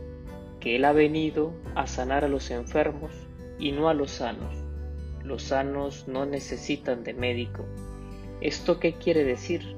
que 0.60 0.76
Él 0.76 0.84
ha 0.84 0.92
venido 0.92 1.52
a 1.74 1.88
sanar 1.88 2.24
a 2.24 2.28
los 2.28 2.52
enfermos 2.52 3.10
y 3.58 3.72
no 3.72 3.88
a 3.88 3.94
los 3.94 4.12
sanos. 4.12 4.54
Los 5.24 5.42
sanos 5.42 6.06
no 6.06 6.24
necesitan 6.24 7.02
de 7.02 7.14
médico. 7.14 7.64
¿Esto 8.40 8.78
qué 8.78 8.92
quiere 8.92 9.24
decir? 9.24 9.74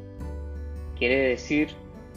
Quiere 0.99 1.17
decir 1.17 1.69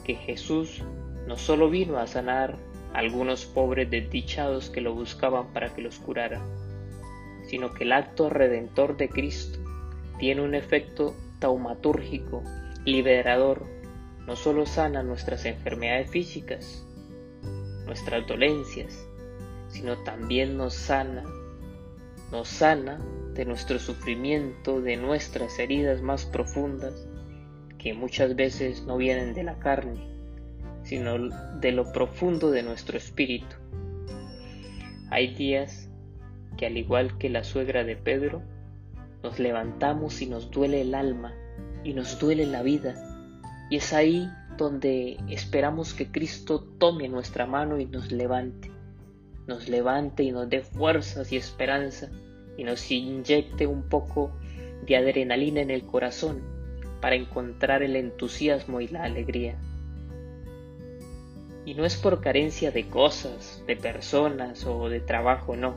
que 0.03 0.15
Jesús 0.15 0.83
no 1.27 1.37
solo 1.37 1.69
vino 1.69 1.97
a 1.97 2.07
sanar 2.07 2.57
a 2.93 2.99
algunos 2.99 3.45
pobres 3.45 3.89
desdichados 3.89 4.69
que 4.69 4.81
lo 4.81 4.93
buscaban 4.93 5.53
para 5.53 5.73
que 5.73 5.81
los 5.81 5.97
curara, 5.97 6.41
sino 7.45 7.73
que 7.73 7.85
el 7.85 7.93
acto 7.93 8.29
redentor 8.29 8.97
de 8.97 9.07
Cristo 9.07 9.59
tiene 10.21 10.41
un 10.43 10.53
efecto 10.53 11.15
taumatúrgico, 11.41 12.43
liberador, 12.85 13.65
no 14.25 14.37
solo 14.37 14.65
sana 14.65 15.03
nuestras 15.03 15.43
enfermedades 15.45 16.09
físicas, 16.09 16.87
nuestras 17.85 18.25
dolencias, 18.27 19.05
sino 19.67 19.97
también 20.03 20.55
nos 20.55 20.75
sana, 20.75 21.25
nos 22.31 22.47
sana 22.47 22.99
de 23.33 23.43
nuestro 23.43 23.79
sufrimiento, 23.79 24.81
de 24.81 24.95
nuestras 24.95 25.57
heridas 25.59 26.01
más 26.01 26.25
profundas, 26.25 27.07
que 27.77 27.93
muchas 27.93 28.35
veces 28.35 28.83
no 28.83 28.97
vienen 28.97 29.33
de 29.33 29.43
la 29.43 29.57
carne, 29.57 29.99
sino 30.83 31.17
de 31.59 31.71
lo 31.71 31.91
profundo 31.91 32.51
de 32.51 32.61
nuestro 32.61 32.97
espíritu. 32.97 33.55
Hay 35.09 35.33
días 35.33 35.89
que 36.57 36.67
al 36.67 36.77
igual 36.77 37.17
que 37.17 37.29
la 37.29 37.43
suegra 37.43 37.83
de 37.83 37.95
Pedro, 37.95 38.43
nos 39.23 39.39
levantamos 39.39 40.21
y 40.21 40.27
nos 40.27 40.51
duele 40.51 40.81
el 40.81 40.95
alma 40.95 41.33
y 41.83 41.93
nos 41.93 42.19
duele 42.19 42.45
la 42.45 42.63
vida. 42.63 42.95
Y 43.69 43.77
es 43.77 43.93
ahí 43.93 44.29
donde 44.57 45.17
esperamos 45.29 45.93
que 45.93 46.11
Cristo 46.11 46.63
tome 46.77 47.07
nuestra 47.07 47.45
mano 47.45 47.79
y 47.79 47.85
nos 47.85 48.11
levante. 48.11 48.71
Nos 49.47 49.69
levante 49.69 50.23
y 50.23 50.31
nos 50.31 50.49
dé 50.49 50.61
fuerzas 50.61 51.31
y 51.31 51.37
esperanza 51.37 52.09
y 52.57 52.63
nos 52.63 52.91
inyecte 52.91 53.67
un 53.67 53.83
poco 53.83 54.31
de 54.85 54.97
adrenalina 54.97 55.61
en 55.61 55.71
el 55.71 55.85
corazón 55.85 56.41
para 57.01 57.15
encontrar 57.15 57.81
el 57.81 57.95
entusiasmo 57.95 58.81
y 58.81 58.87
la 58.87 59.03
alegría. 59.03 59.57
Y 61.65 61.73
no 61.73 61.85
es 61.85 61.95
por 61.95 62.21
carencia 62.21 62.71
de 62.71 62.87
cosas, 62.87 63.63
de 63.67 63.75
personas 63.75 64.65
o 64.65 64.89
de 64.89 64.99
trabajo, 64.99 65.55
no. 65.55 65.75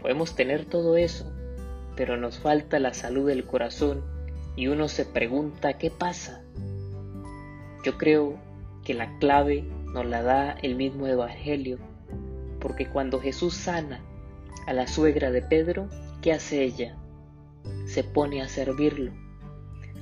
Podemos 0.00 0.34
tener 0.34 0.66
todo 0.66 0.96
eso, 0.96 1.30
pero 1.96 2.16
nos 2.16 2.38
falta 2.38 2.78
la 2.78 2.94
salud 2.94 3.28
del 3.28 3.44
corazón 3.44 4.02
y 4.56 4.68
uno 4.68 4.88
se 4.88 5.04
pregunta 5.04 5.78
qué 5.78 5.90
pasa. 5.90 6.42
Yo 7.84 7.98
creo 7.98 8.38
que 8.84 8.94
la 8.94 9.18
clave 9.18 9.64
nos 9.92 10.06
la 10.06 10.22
da 10.22 10.52
el 10.62 10.74
mismo 10.74 11.06
Evangelio, 11.06 11.78
porque 12.60 12.86
cuando 12.86 13.20
Jesús 13.20 13.54
sana 13.54 14.00
a 14.66 14.72
la 14.72 14.86
suegra 14.86 15.30
de 15.30 15.42
Pedro, 15.42 15.88
¿qué 16.22 16.32
hace 16.32 16.62
ella? 16.62 16.96
Se 17.86 18.04
pone 18.04 18.42
a 18.42 18.48
servirlo. 18.48 19.12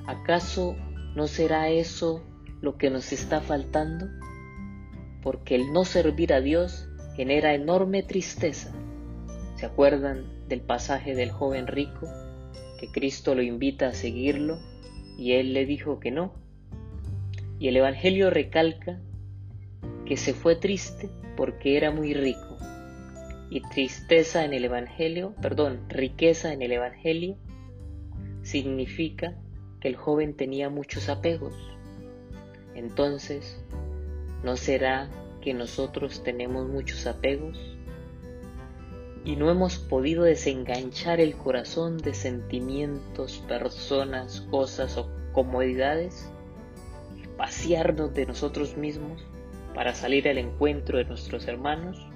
¿Acaso 0.07 0.77
no 1.15 1.27
será 1.27 1.69
eso 1.69 2.23
lo 2.61 2.77
que 2.77 2.91
nos 2.91 3.13
está 3.13 3.41
faltando? 3.41 4.07
porque 5.23 5.55
el 5.55 5.73
no 5.73 5.85
servir 5.85 6.33
a 6.35 6.41
Dios 6.41 6.89
genera 7.17 7.55
enorme 7.55 8.03
tristeza. 8.03 8.73
¿Se 9.57 9.67
acuerdan 9.67 10.25
del 10.53 10.61
pasaje 10.61 11.15
del 11.15 11.31
joven 11.31 11.67
rico 11.67 12.07
que 12.79 12.93
Cristo 12.93 13.35
lo 13.35 13.41
invita 13.41 13.89
a 13.89 13.95
seguirlo 13.95 14.59
y 15.17 15.33
él 15.33 15.55
le 15.55 15.65
dijo 15.65 15.99
que 15.99 16.11
no? 16.11 16.35
Y 17.59 17.69
el 17.69 17.79
Evangelio 17.79 18.29
recalca 18.29 19.01
que 20.05 20.19
se 20.19 20.35
fue 20.35 20.57
triste 20.57 21.09
porque 21.39 21.79
era 21.79 21.91
muy 21.91 22.13
rico. 22.13 22.59
Y 23.49 23.63
tristeza 23.63 24.45
en 24.45 24.53
el 24.53 24.67
Evangelio, 24.67 25.35
perdón, 25.41 25.89
riqueza 25.89 26.53
en 26.53 26.61
el 26.61 26.73
Evangelio 26.73 27.39
significa 28.43 29.39
que 29.81 29.89
el 29.89 29.97
joven 29.97 30.37
tenía 30.37 30.69
muchos 30.69 31.09
apegos. 31.09 31.55
Entonces, 32.75 33.59
¿No 34.43 34.57
será 34.57 35.09
que 35.41 35.55
nosotros 35.55 36.25
tenemos 36.25 36.69
muchos 36.69 37.07
apegos 37.07 37.57
y 39.25 39.37
no 39.37 39.51
hemos 39.51 39.79
podido 39.79 40.25
desenganchar 40.25 41.21
el 41.21 41.35
corazón 41.37 41.99
de 41.99 42.15
sentimientos, 42.15 43.43
personas, 43.47 44.43
cosas 44.51 44.97
o 44.97 45.09
comodidades? 45.33 46.31
¿Vaciarnos 47.37 48.15
de 48.15 48.27
nosotros 48.27 48.77
mismos 48.77 49.23
para 49.75 49.95
salir 49.95 50.29
al 50.29 50.39
encuentro 50.39 50.99
de 50.99 51.05
nuestros 51.05 51.47
hermanos? 51.49 52.07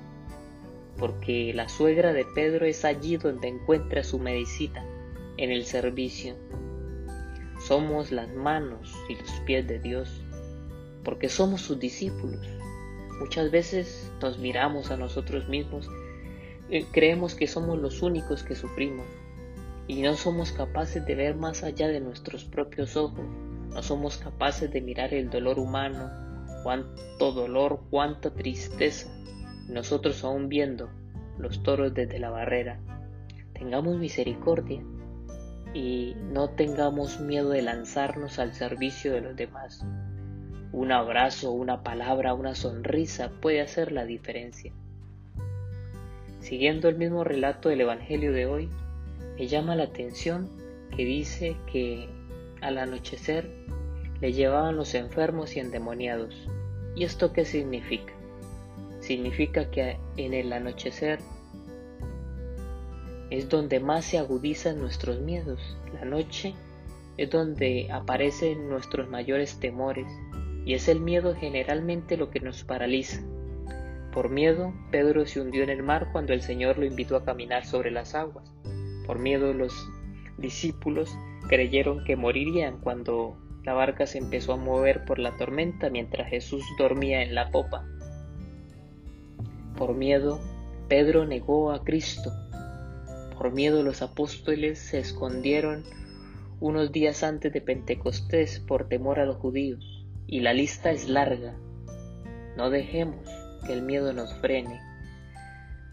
Porque 0.99 1.53
la 1.55 1.69
suegra 1.69 2.13
de 2.13 2.25
Pedro 2.35 2.67
es 2.67 2.85
allí 2.85 3.17
donde 3.17 3.49
encuentra 3.49 4.03
su 4.03 4.19
medicina, 4.19 4.85
en 5.37 5.51
el 5.51 5.65
servicio. 5.65 6.35
Somos 7.67 8.13
las 8.13 8.33
manos 8.35 8.95
y 9.09 9.15
los 9.17 9.31
pies 9.47 9.67
de 9.67 9.79
Dios 9.79 10.23
porque 11.07 11.29
somos 11.29 11.61
sus 11.61 11.79
discípulos. 11.79 12.45
Muchas 13.21 13.53
veces 13.53 14.11
nos 14.21 14.39
miramos 14.39 14.91
a 14.91 14.97
nosotros 14.97 15.49
mismos, 15.49 15.89
creemos 16.93 17.35
que 17.35 17.47
somos 17.47 17.79
los 17.79 18.03
únicos 18.03 18.43
que 18.43 18.55
sufrimos 18.55 19.07
y 19.87 20.03
no 20.03 20.15
somos 20.15 20.53
capaces 20.53 21.05
de 21.07 21.15
ver 21.15 21.37
más 21.37 21.63
allá 21.63 21.89
de 21.89 22.01
nuestros 22.01 22.45
propios 22.45 22.97
ojos, 22.97 23.25
no 23.73 23.83
somos 23.83 24.17
capaces 24.17 24.73
de 24.73 24.81
mirar 24.81 25.15
el 25.15 25.31
dolor 25.31 25.59
humano, 25.59 26.11
cuánto 26.63 27.33
dolor, 27.33 27.81
cuánta 27.91 28.35
tristeza, 28.35 29.09
nosotros 29.69 30.25
aún 30.25 30.49
viendo 30.49 30.91
los 31.39 31.63
toros 31.63 31.95
desde 31.95 32.19
la 32.19 32.31
barrera. 32.31 32.81
Tengamos 33.53 33.99
misericordia 33.99 34.83
y 35.75 36.17
no 36.33 36.51
tengamos 36.51 37.21
miedo 37.21 37.51
de 37.51 37.63
lanzarnos 37.63 38.39
al 38.39 38.55
servicio 38.55 39.13
de 39.13 39.21
los 39.21 39.37
demás. 39.37 39.85
Un 40.73 40.91
abrazo, 40.91 41.53
una 41.53 41.83
palabra, 41.83 42.35
una 42.35 42.55
sonrisa 42.55 43.31
puede 43.41 43.61
hacer 43.61 43.93
la 43.93 44.05
diferencia. 44.05 44.73
Siguiendo 46.41 46.89
el 46.89 46.97
mismo 46.97 47.25
relato 47.25 47.69
del 47.69 47.81
Evangelio 47.81 48.33
de 48.33 48.47
hoy, 48.47 48.69
me 49.39 49.49
llama 49.49 49.77
la 49.77 49.85
atención 49.85 50.49
que 50.97 51.05
dice 51.05 51.57
que 51.71 52.09
al 52.61 52.79
anochecer 52.79 53.51
le 54.21 54.33
llevaban 54.33 54.77
los 54.77 54.95
enfermos 54.95 55.57
y 55.57 55.61
endemoniados. 55.61 56.35
¿Y 56.95 57.05
esto 57.05 57.33
qué 57.33 57.45
significa? 57.45 58.13
Significa 59.01 59.71
que 59.71 59.99
en 60.17 60.35
el 60.35 60.53
anochecer 60.53 61.19
es 63.31 63.49
donde 63.49 63.81
más 63.81 64.05
se 64.05 64.19
agudizan 64.19 64.79
nuestros 64.79 65.21
miedos. 65.21 65.77
La 65.93 66.05
noche 66.05 66.55
es 67.17 67.31
donde 67.31 67.89
aparecen 67.91 68.69
nuestros 68.69 69.09
mayores 69.09 69.59
temores 69.59 70.07
y 70.65 70.75
es 70.75 70.89
el 70.89 71.01
miedo 71.01 71.35
generalmente 71.35 72.17
lo 72.17 72.31
que 72.31 72.41
nos 72.41 72.65
paraliza. 72.65 73.23
Por 74.17 74.31
miedo, 74.31 74.73
Pedro 74.91 75.27
se 75.27 75.43
hundió 75.43 75.63
en 75.63 75.69
el 75.69 75.83
mar 75.83 76.09
cuando 76.11 76.33
el 76.33 76.41
Señor 76.41 76.79
lo 76.79 76.87
invitó 76.87 77.17
a 77.17 77.25
caminar 77.27 77.67
sobre 77.67 77.91
las 77.91 78.15
aguas. 78.15 78.51
Por 79.07 79.19
miedo, 79.19 79.53
los 79.53 79.91
discípulos 80.39 81.15
creyeron 81.51 82.03
que 82.03 82.17
morirían 82.17 82.81
cuando 82.81 83.37
la 83.63 83.75
barca 83.75 84.07
se 84.07 84.17
empezó 84.17 84.55
a 84.55 84.57
mover 84.57 85.05
por 85.05 85.19
la 85.19 85.37
tormenta 85.37 85.91
mientras 85.91 86.31
Jesús 86.31 86.65
dormía 86.79 87.23
en 87.23 87.35
la 87.35 87.51
popa. 87.51 87.85
Por 89.77 89.95
miedo, 89.95 90.41
Pedro 90.89 91.27
negó 91.27 91.71
a 91.71 91.85
Cristo. 91.85 92.33
Por 93.37 93.53
miedo 93.53 93.83
los 93.83 94.01
apóstoles 94.01 94.79
se 94.79 94.99
escondieron 94.99 95.85
unos 96.59 96.91
días 96.91 97.23
antes 97.23 97.53
de 97.53 97.61
Pentecostés 97.61 98.61
por 98.61 98.89
temor 98.89 99.21
a 99.21 99.27
los 99.27 99.37
judíos 99.37 100.07
y 100.27 100.41
la 100.41 100.55
lista 100.55 100.91
es 100.91 101.07
larga. 101.07 101.55
No 102.57 102.71
dejemos 102.71 103.46
que 103.67 103.73
el 103.73 103.83
miedo 103.83 104.13
nos 104.13 104.33
frene. 104.35 104.81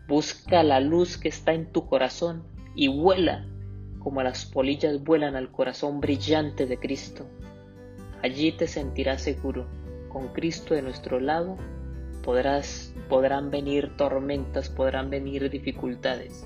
Busca 0.07 0.63
la 0.63 0.79
luz 0.79 1.17
que 1.17 1.29
está 1.29 1.53
en 1.53 1.71
tu 1.71 1.88
corazón 1.88 2.43
y 2.75 2.88
vuela 2.88 3.47
como 4.03 4.21
las 4.21 4.45
polillas 4.45 5.01
vuelan 5.01 5.36
al 5.36 5.49
corazón 5.49 6.01
brillante 6.01 6.65
de 6.65 6.77
Cristo. 6.77 7.25
Allí 8.21 8.51
te 8.51 8.67
sentirás 8.67 9.21
seguro. 9.21 9.65
Con 10.09 10.27
Cristo 10.33 10.75
de 10.75 10.81
nuestro 10.81 11.19
lado 11.19 11.57
podrás, 12.23 12.93
podrán 13.09 13.49
venir 13.49 13.95
tormentas, 13.97 14.69
podrán 14.69 15.09
venir 15.09 15.49
dificultades, 15.49 16.45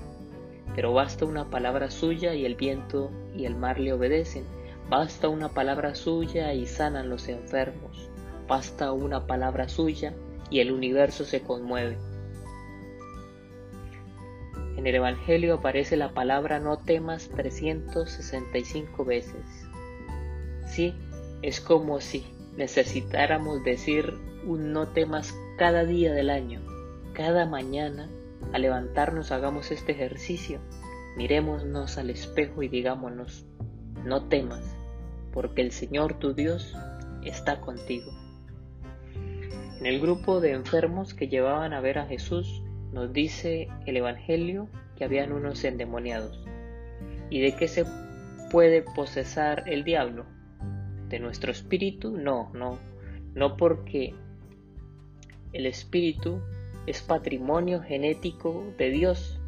pero 0.74 0.92
basta 0.92 1.24
una 1.24 1.50
palabra 1.50 1.90
suya 1.90 2.34
y 2.34 2.46
el 2.46 2.54
viento 2.54 3.10
y 3.36 3.44
el 3.44 3.56
mar 3.56 3.78
le 3.78 3.92
obedecen. 3.92 4.44
Basta 4.88 5.28
una 5.28 5.50
palabra 5.50 5.94
suya 5.94 6.54
y 6.54 6.64
sanan 6.64 7.10
los 7.10 7.28
enfermos. 7.28 8.08
Basta 8.46 8.92
una 8.92 9.26
palabra 9.26 9.68
suya 9.68 10.14
y 10.50 10.60
el 10.60 10.72
universo 10.72 11.24
se 11.24 11.42
conmueve. 11.42 11.96
En 14.76 14.86
el 14.86 14.94
Evangelio 14.94 15.54
aparece 15.54 15.96
la 15.96 16.14
palabra 16.14 16.60
no 16.60 16.78
temas 16.78 17.28
365 17.30 19.04
veces. 19.04 19.44
Sí, 20.68 20.94
es 21.42 21.60
como 21.60 22.00
si 22.00 22.24
necesitáramos 22.56 23.64
decir 23.64 24.14
un 24.46 24.72
no 24.72 24.88
temas 24.88 25.34
cada 25.56 25.84
día 25.84 26.12
del 26.12 26.30
año, 26.30 26.60
cada 27.12 27.46
mañana, 27.46 28.08
al 28.52 28.62
levantarnos 28.62 29.32
hagamos 29.32 29.70
este 29.70 29.92
ejercicio, 29.92 30.60
mirémonos 31.16 31.98
al 31.98 32.10
espejo 32.10 32.62
y 32.62 32.68
digámonos, 32.68 33.44
no 34.04 34.28
temas, 34.28 34.64
porque 35.32 35.62
el 35.62 35.72
Señor 35.72 36.14
tu 36.14 36.34
Dios 36.34 36.74
está 37.24 37.60
contigo. 37.60 38.12
En 39.78 39.86
el 39.86 40.00
grupo 40.00 40.40
de 40.40 40.50
enfermos 40.50 41.14
que 41.14 41.28
llevaban 41.28 41.72
a 41.72 41.80
ver 41.80 41.98
a 41.98 42.06
Jesús, 42.06 42.64
nos 42.92 43.12
dice 43.12 43.68
el 43.86 43.96
Evangelio 43.96 44.68
que 44.96 45.04
habían 45.04 45.30
unos 45.30 45.62
endemoniados. 45.62 46.44
¿Y 47.30 47.40
de 47.40 47.54
qué 47.54 47.68
se 47.68 47.84
puede 48.50 48.82
posesar 48.82 49.62
el 49.66 49.84
diablo? 49.84 50.26
¿De 51.08 51.20
nuestro 51.20 51.52
espíritu? 51.52 52.16
No, 52.16 52.50
no, 52.54 52.80
no 53.36 53.56
porque 53.56 54.14
el 55.52 55.64
espíritu 55.64 56.40
es 56.86 57.00
patrimonio 57.00 57.80
genético 57.80 58.74
de 58.78 58.90
Dios, 58.90 59.38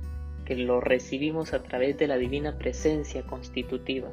que 0.44 0.54
lo 0.54 0.80
recibimos 0.80 1.54
a 1.54 1.64
través 1.64 1.98
de 1.98 2.06
la 2.06 2.18
divina 2.18 2.56
presencia 2.56 3.22
constitutiva. 3.24 4.10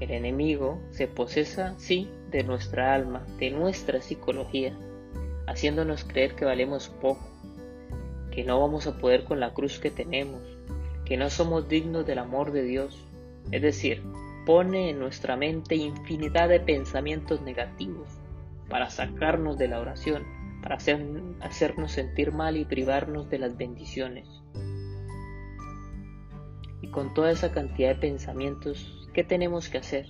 El 0.00 0.12
enemigo 0.12 0.80
se 0.90 1.08
posesa, 1.08 1.74
sí, 1.78 2.08
de 2.30 2.44
nuestra 2.44 2.94
alma, 2.94 3.26
de 3.38 3.50
nuestra 3.50 4.00
psicología, 4.00 4.78
haciéndonos 5.46 6.04
creer 6.04 6.36
que 6.36 6.44
valemos 6.44 6.88
poco, 6.88 7.26
que 8.30 8.44
no 8.44 8.60
vamos 8.60 8.86
a 8.86 8.98
poder 8.98 9.24
con 9.24 9.40
la 9.40 9.54
cruz 9.54 9.78
que 9.80 9.90
tenemos, 9.90 10.40
que 11.04 11.16
no 11.16 11.30
somos 11.30 11.68
dignos 11.68 12.06
del 12.06 12.18
amor 12.18 12.52
de 12.52 12.62
Dios. 12.62 13.04
Es 13.50 13.62
decir, 13.62 14.02
pone 14.46 14.90
en 14.90 14.98
nuestra 14.98 15.36
mente 15.36 15.74
infinidad 15.74 16.48
de 16.48 16.60
pensamientos 16.60 17.40
negativos 17.42 18.08
para 18.68 18.90
sacarnos 18.90 19.58
de 19.58 19.68
la 19.68 19.80
oración, 19.80 20.24
para 20.62 20.76
hacernos 20.76 21.92
sentir 21.92 22.32
mal 22.32 22.56
y 22.56 22.64
privarnos 22.64 23.28
de 23.30 23.38
las 23.38 23.56
bendiciones. 23.56 24.28
Y 26.82 26.88
con 26.90 27.14
toda 27.14 27.30
esa 27.30 27.50
cantidad 27.52 27.90
de 27.90 28.00
pensamientos, 28.00 28.97
¿qué 29.18 29.24
tenemos 29.24 29.68
que 29.68 29.78
hacer? 29.78 30.06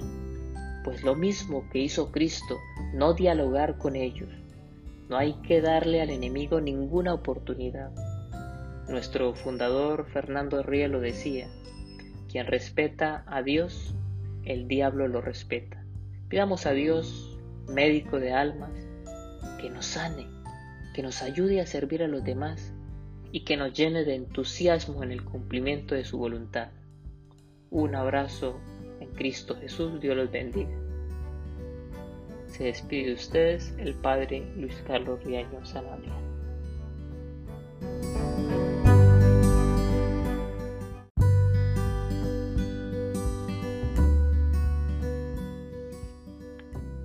Pues 0.84 1.02
lo 1.02 1.14
mismo 1.14 1.66
que 1.70 1.78
hizo 1.78 2.12
Cristo, 2.12 2.58
no 2.92 3.14
dialogar 3.14 3.78
con 3.78 3.96
ellos. 3.96 4.28
No 5.08 5.16
hay 5.16 5.32
que 5.40 5.62
darle 5.62 6.02
al 6.02 6.10
enemigo 6.10 6.60
ninguna 6.60 7.14
oportunidad. 7.14 7.90
Nuestro 8.86 9.32
fundador 9.32 10.04
Fernando 10.12 10.62
Ría 10.62 10.88
lo 10.88 11.00
decía, 11.00 11.48
quien 12.30 12.48
respeta 12.48 13.24
a 13.26 13.42
Dios, 13.42 13.94
el 14.44 14.68
diablo 14.68 15.08
lo 15.08 15.22
respeta. 15.22 15.82
Pidamos 16.28 16.66
a 16.66 16.72
Dios, 16.72 17.38
médico 17.66 18.20
de 18.20 18.34
almas, 18.34 18.72
que 19.58 19.70
nos 19.70 19.86
sane, 19.86 20.26
que 20.94 21.02
nos 21.02 21.22
ayude 21.22 21.62
a 21.62 21.66
servir 21.66 22.02
a 22.02 22.08
los 22.08 22.24
demás 22.24 22.74
y 23.32 23.46
que 23.46 23.56
nos 23.56 23.72
llene 23.72 24.04
de 24.04 24.16
entusiasmo 24.16 25.02
en 25.02 25.12
el 25.12 25.24
cumplimiento 25.24 25.94
de 25.94 26.04
su 26.04 26.18
voluntad. 26.18 26.72
Un 27.70 27.94
abrazo 27.94 28.60
en 29.00 29.08
Cristo 29.14 29.56
Jesús, 29.56 30.00
Dios 30.00 30.16
los 30.16 30.30
bendiga. 30.30 30.70
Se 32.46 32.64
despide 32.64 33.08
de 33.08 33.14
ustedes 33.14 33.74
el 33.78 33.94
Padre 33.94 34.44
Luis 34.56 34.74
Carlos 34.86 35.22
Riaño 35.22 35.64
Sanabria. 35.64 36.12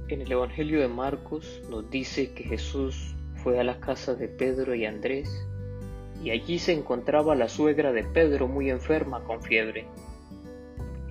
En 0.07 0.21
el 0.21 0.31
Evangelio 0.31 0.79
de 0.79 0.87
Marcos 0.87 1.61
nos 1.69 1.89
dice 1.89 2.33
que 2.33 2.43
Jesús 2.43 3.15
fue 3.35 3.59
a 3.59 3.63
la 3.63 3.79
casa 3.79 4.15
de 4.15 4.27
Pedro 4.27 4.75
y 4.75 4.85
Andrés 4.85 5.29
y 6.23 6.31
allí 6.31 6.59
se 6.59 6.71
encontraba 6.71 7.35
la 7.35 7.49
suegra 7.49 7.91
de 7.91 8.03
Pedro 8.03 8.47
muy 8.47 8.69
enferma 8.69 9.23
con 9.23 9.41
fiebre. 9.41 9.85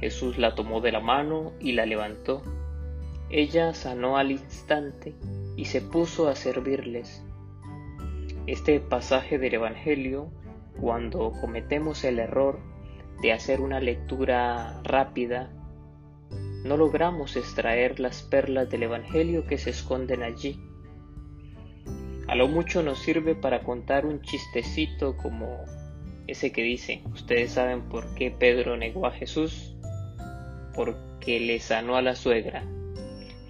Jesús 0.02 0.36
la 0.36 0.56
tomó 0.56 0.80
de 0.80 0.90
la 0.90 0.98
mano 1.00 1.52
y 1.60 1.72
la 1.72 1.86
levantó. 1.86 2.42
Ella 3.30 3.72
sanó 3.72 4.18
al 4.18 4.32
instante 4.32 5.14
y 5.56 5.66
se 5.66 5.80
puso 5.80 6.28
a 6.28 6.34
servirles. 6.34 7.24
Este 8.48 8.80
pasaje 8.80 9.38
del 9.38 9.54
Evangelio, 9.54 10.28
cuando 10.80 11.30
cometemos 11.40 12.02
el 12.02 12.18
error 12.18 12.58
de 13.22 13.32
hacer 13.32 13.60
una 13.60 13.78
lectura 13.78 14.82
rápida 14.82 15.50
no 16.64 16.76
logramos 16.76 17.36
extraer 17.36 17.98
las 17.98 18.22
perlas 18.22 18.70
del 18.70 18.84
Evangelio 18.84 19.46
que 19.46 19.58
se 19.58 19.70
esconden 19.70 20.22
allí. 20.22 20.60
A 22.28 22.36
lo 22.36 22.46
mucho 22.46 22.82
nos 22.82 23.00
sirve 23.00 23.34
para 23.34 23.62
contar 23.62 24.06
un 24.06 24.22
chistecito 24.22 25.16
como 25.16 25.58
ese 26.28 26.52
que 26.52 26.62
dice, 26.62 27.02
ustedes 27.12 27.52
saben 27.52 27.82
por 27.88 28.14
qué 28.14 28.30
Pedro 28.30 28.76
negó 28.76 29.06
a 29.06 29.10
Jesús, 29.10 29.71
porque 30.74 31.40
le 31.40 31.60
sanó 31.60 31.96
a 31.96 32.02
la 32.02 32.14
suegra. 32.14 32.64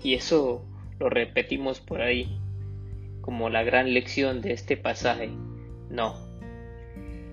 Y 0.03 0.15
eso 0.15 0.65
lo 0.99 1.09
repetimos 1.09 1.81
por 1.81 2.03
ahí, 2.03 2.39
como 3.21 3.51
la 3.51 3.63
gran 3.63 3.93
lección 3.95 4.41
de 4.41 4.53
este 4.53 4.77
pasaje. 4.77 5.31
No. 5.91 6.17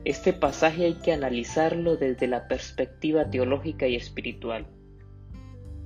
Este 0.05 0.33
pasaje 0.33 0.85
hay 0.85 0.93
que 0.95 1.13
analizarlo 1.13 1.97
desde 1.97 2.27
la 2.27 2.47
perspectiva 2.47 3.29
teológica 3.29 3.87
y 3.87 3.95
espiritual. 3.95 4.67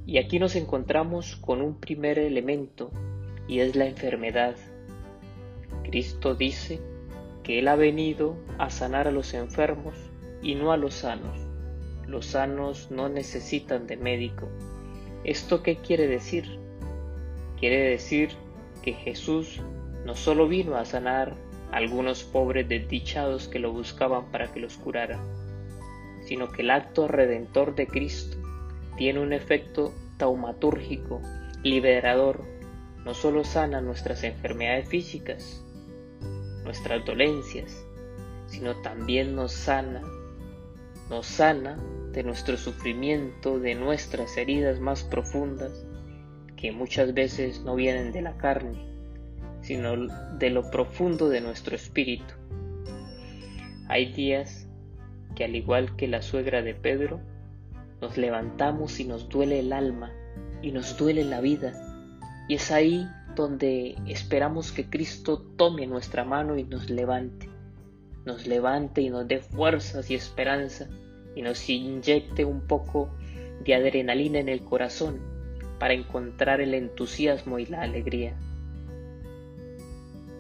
Y 0.05 0.17
aquí 0.17 0.39
nos 0.39 0.55
encontramos 0.55 1.35
con 1.37 1.61
un 1.61 1.79
primer 1.79 2.19
elemento 2.19 2.91
y 3.47 3.59
es 3.59 3.75
la 3.75 3.85
enfermedad. 3.85 4.55
Cristo 5.83 6.35
dice 6.35 6.79
que 7.43 7.59
Él 7.59 7.67
ha 7.67 7.75
venido 7.75 8.37
a 8.57 8.69
sanar 8.69 9.07
a 9.07 9.11
los 9.11 9.33
enfermos 9.33 9.95
y 10.41 10.55
no 10.55 10.71
a 10.71 10.77
los 10.77 10.93
sanos. 10.95 11.42
Los 12.13 12.28
sanos 12.28 12.91
no 12.91 13.10
necesitan 13.10 13.88
de 13.88 13.97
médico. 13.97 14.47
¿Esto 15.23 15.63
qué 15.63 15.78
quiere 15.78 16.06
decir? 16.06 16.60
Quiere 17.60 17.89
decir 17.89 18.30
que 18.84 18.93
Jesús 18.93 19.60
no 20.06 20.13
solo 20.13 20.47
vino 20.47 20.76
a 20.76 20.86
sanar 20.86 21.34
a 21.71 21.78
algunos 21.78 22.23
pobres 22.23 22.69
desdichados 22.69 23.47
que 23.47 23.58
lo 23.58 23.71
buscaban 23.71 24.30
para 24.30 24.54
que 24.54 24.60
los 24.60 24.78
curara, 24.78 25.19
sino 26.21 26.52
que 26.52 26.62
el 26.62 26.69
acto 26.69 27.08
redentor 27.08 27.73
de 27.73 27.88
Cristo 27.88 28.38
tiene 28.95 29.19
un 29.19 29.34
efecto 29.34 29.91
taumatúrgico, 30.17 31.19
liberador, 31.63 32.43
no 33.04 33.15
solo 33.15 33.43
sana 33.43 33.82
nuestras 33.82 34.23
enfermedades 34.23 34.88
físicas, 34.88 35.65
nuestras 36.63 37.04
dolencias, 37.06 37.84
sino 38.45 38.80
también 38.84 39.36
nos 39.36 39.52
sana, 39.52 40.04
nos 41.10 41.26
sana 41.26 41.80
de 42.13 42.23
nuestro 42.23 42.58
sufrimiento, 42.58 43.60
de 43.60 43.76
nuestras 43.76 44.38
heridas 44.38 44.80
más 44.80 45.04
profundas, 45.04 45.86
que 46.56 46.71
muchas 46.71 47.13
veces 47.13 47.62
no 47.62 47.76
vienen 47.76 48.12
de 48.12 48.21
la 48.21 48.38
carne, 48.38 48.78
sino 49.62 50.08
de 50.38 50.49
lo 50.52 50.69
profundo 50.69 51.28
de 51.30 51.41
nuestro 51.41 51.76
espíritu. 51.76 52.34
Hay 53.89 54.13
días 54.13 54.67
que 55.36 55.43
al 55.43 55.56
igual 55.56 55.95
que 55.95 56.08
la 56.08 56.21
suegra 56.21 56.62
de 56.62 56.76
Pedro, 56.76 57.19
nos 57.99 58.17
levantamos 58.17 58.99
y 58.99 59.06
nos 59.06 59.28
duele 59.30 59.60
el 59.60 59.73
alma 59.73 60.12
y 60.62 60.71
nos 60.71 60.95
duele 60.97 61.23
la 61.23 61.41
vida. 61.41 61.73
Y 62.47 62.56
es 62.56 62.71
ahí 62.71 63.08
donde 63.36 63.95
esperamos 64.06 64.71
que 64.71 64.89
Cristo 64.89 65.41
tome 65.58 65.88
nuestra 65.88 66.23
mano 66.23 66.58
y 66.58 66.63
nos 66.63 66.89
levante. 66.89 67.49
Nos 68.26 68.45
levante 68.45 69.02
y 69.02 69.10
nos 69.10 69.28
dé 69.28 69.39
fuerzas 69.39 70.12
y 70.12 70.15
esperanza 70.15 70.88
y 71.36 71.41
nos 71.41 71.69
inyecte 71.69 72.46
un 72.46 72.62
poco 72.62 73.10
de 73.63 73.76
adrenalina 73.76 74.39
en 74.39 74.50
el 74.50 74.63
corazón 74.63 75.19
para 75.80 75.93
encontrar 75.93 76.62
el 76.62 76.74
entusiasmo 76.74 77.60
y 77.60 77.65
la 77.65 77.82
alegría. 77.82 78.36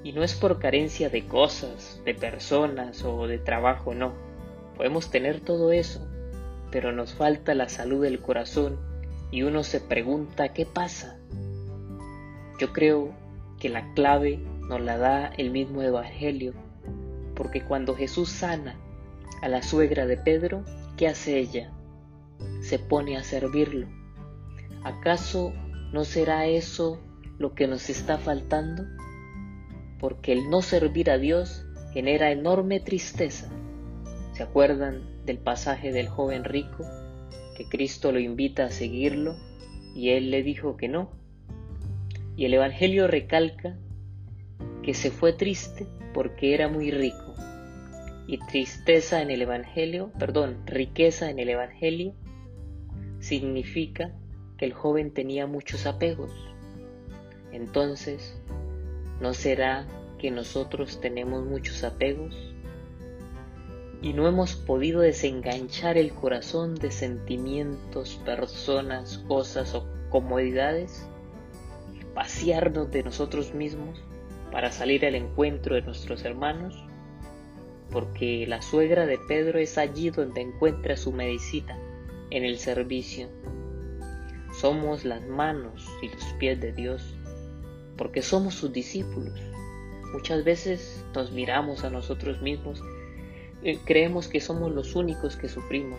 Y 0.03 0.11
no 0.11 0.23
es 0.23 0.35
por 0.35 0.59
carencia 0.59 1.09
de 1.09 1.25
cosas, 1.25 2.01
de 2.05 2.13
personas 2.13 3.03
o 3.03 3.27
de 3.27 3.37
trabajo, 3.37 3.93
no. 3.93 4.13
Podemos 4.75 5.09
tener 5.09 5.39
todo 5.39 5.71
eso, 5.71 6.05
pero 6.71 6.91
nos 6.91 7.13
falta 7.13 7.53
la 7.53 7.69
salud 7.69 8.03
del 8.03 8.19
corazón 8.19 8.77
y 9.31 9.43
uno 9.43 9.63
se 9.63 9.79
pregunta 9.79 10.53
qué 10.53 10.65
pasa. 10.65 11.17
Yo 12.59 12.73
creo 12.73 13.11
que 13.59 13.69
la 13.69 13.93
clave 13.93 14.39
nos 14.67 14.81
la 14.81 14.97
da 14.97 15.27
el 15.37 15.51
mismo 15.51 15.81
Evangelio, 15.81 16.53
porque 17.35 17.63
cuando 17.63 17.95
Jesús 17.95 18.29
sana 18.29 18.75
A 19.41 19.49
la 19.49 19.61
suegra 19.61 20.05
de 20.05 20.17
Pedro, 20.17 20.63
¿qué 20.97 21.07
hace 21.07 21.39
ella? 21.39 21.71
Se 22.61 22.79
pone 22.79 23.17
a 23.17 23.23
servirlo. 23.23 23.87
¿Acaso 24.83 25.53
no 25.91 26.03
será 26.03 26.47
eso 26.47 26.99
lo 27.37 27.55
que 27.55 27.67
nos 27.67 27.89
está 27.89 28.17
faltando? 28.17 28.83
Porque 29.99 30.33
el 30.33 30.49
no 30.49 30.61
servir 30.61 31.09
a 31.09 31.17
Dios 31.17 31.65
genera 31.93 32.31
enorme 32.31 32.79
tristeza. 32.79 33.49
¿Se 34.33 34.43
acuerdan 34.43 35.25
del 35.25 35.37
pasaje 35.37 35.91
del 35.91 36.09
joven 36.09 36.43
rico? 36.43 36.85
Que 37.55 37.65
Cristo 37.65 38.11
lo 38.11 38.19
invita 38.19 38.65
a 38.65 38.71
seguirlo 38.71 39.35
y 39.95 40.09
él 40.09 40.31
le 40.31 40.43
dijo 40.43 40.75
que 40.75 40.87
no. 40.87 41.11
Y 42.35 42.45
el 42.45 42.55
Evangelio 42.55 43.07
recalca 43.07 43.77
que 44.81 44.93
se 44.93 45.11
fue 45.11 45.33
triste 45.33 45.87
porque 46.13 46.53
era 46.53 46.67
muy 46.67 46.91
rico. 46.91 47.35
Y 48.27 48.37
tristeza 48.39 49.21
en 49.21 49.31
el 49.31 49.41
Evangelio, 49.41 50.11
perdón, 50.17 50.65
riqueza 50.65 51.29
en 51.29 51.39
el 51.39 51.49
Evangelio 51.49 52.13
significa 53.19 54.13
que 54.57 54.65
el 54.65 54.73
joven 54.73 55.13
tenía 55.13 55.47
muchos 55.47 55.85
apegos. 55.85 56.31
Entonces, 57.51 58.41
¿no 59.19 59.33
será 59.33 59.87
que 60.19 60.31
nosotros 60.31 61.01
tenemos 61.01 61.45
muchos 61.45 61.83
apegos? 61.83 62.53
y 64.03 64.11
no 64.11 64.27
hemos 64.27 64.57
podido 64.57 64.99
desenganchar 64.99 65.97
el 65.97 66.11
corazón 66.11 66.75
de 66.75 66.91
sentimientos, 66.91 68.19
personas, 68.25 69.19
cosas 69.29 69.73
o 69.73 69.87
comodidades, 70.09 71.07
vaciarnos 72.13 72.91
de 72.91 73.01
nosotros 73.03 73.53
mismos 73.53 74.03
para 74.51 74.73
salir 74.73 75.05
al 75.05 75.15
encuentro 75.15 75.75
de 75.75 75.83
nuestros 75.83 76.25
hermanos, 76.25 76.83
porque 77.93 78.45
la 78.45 78.61
suegra 78.61 79.05
de 79.05 79.17
Pedro 79.17 79.59
es 79.59 79.77
allí 79.77 80.09
donde 80.09 80.41
encuentra 80.41 80.97
su 80.97 81.13
medicina, 81.13 81.77
en 82.29 82.43
el 82.43 82.57
servicio. 82.57 83.29
Somos 84.59 85.05
las 85.05 85.25
manos 85.27 85.87
y 86.01 86.09
los 86.09 86.25
pies 86.39 86.59
de 86.59 86.73
Dios, 86.73 87.15
porque 87.95 88.21
somos 88.21 88.55
sus 88.55 88.73
discípulos. 88.73 89.39
Muchas 90.11 90.43
veces 90.43 91.05
nos 91.15 91.31
miramos 91.31 91.85
a 91.85 91.89
nosotros 91.89 92.41
mismos 92.41 92.81
eh, 93.65 93.79
creemos 93.85 94.27
que 94.27 94.41
somos 94.41 94.73
los 94.73 94.93
únicos 94.93 95.37
que 95.37 95.47
sufrimos 95.47 95.97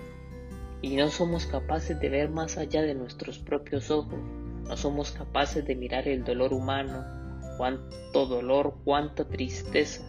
y 0.82 0.96
no 0.96 1.08
somos 1.08 1.46
capaces 1.46 1.98
de 1.98 2.10
ver 2.10 2.28
más 2.28 2.58
allá 2.58 2.82
de 2.82 2.94
nuestros 2.94 3.38
propios 3.38 3.90
ojos, 3.90 4.18
no 4.68 4.76
somos 4.76 5.12
capaces 5.12 5.64
de 5.64 5.74
mirar 5.74 6.06
el 6.06 6.24
dolor 6.24 6.52
humano, 6.52 7.02
cuánto 7.56 8.26
dolor, 8.26 8.74
cuánta 8.84 9.26
tristeza, 9.26 10.04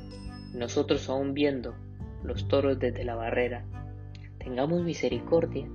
nosotros 0.56 1.10
aún 1.10 1.34
viendo 1.34 1.76
los 2.24 2.48
toros 2.48 2.80
desde 2.80 3.04
la 3.04 3.16
barrera. 3.16 3.66
Tengamos 4.38 4.84
misericordia 4.84 5.68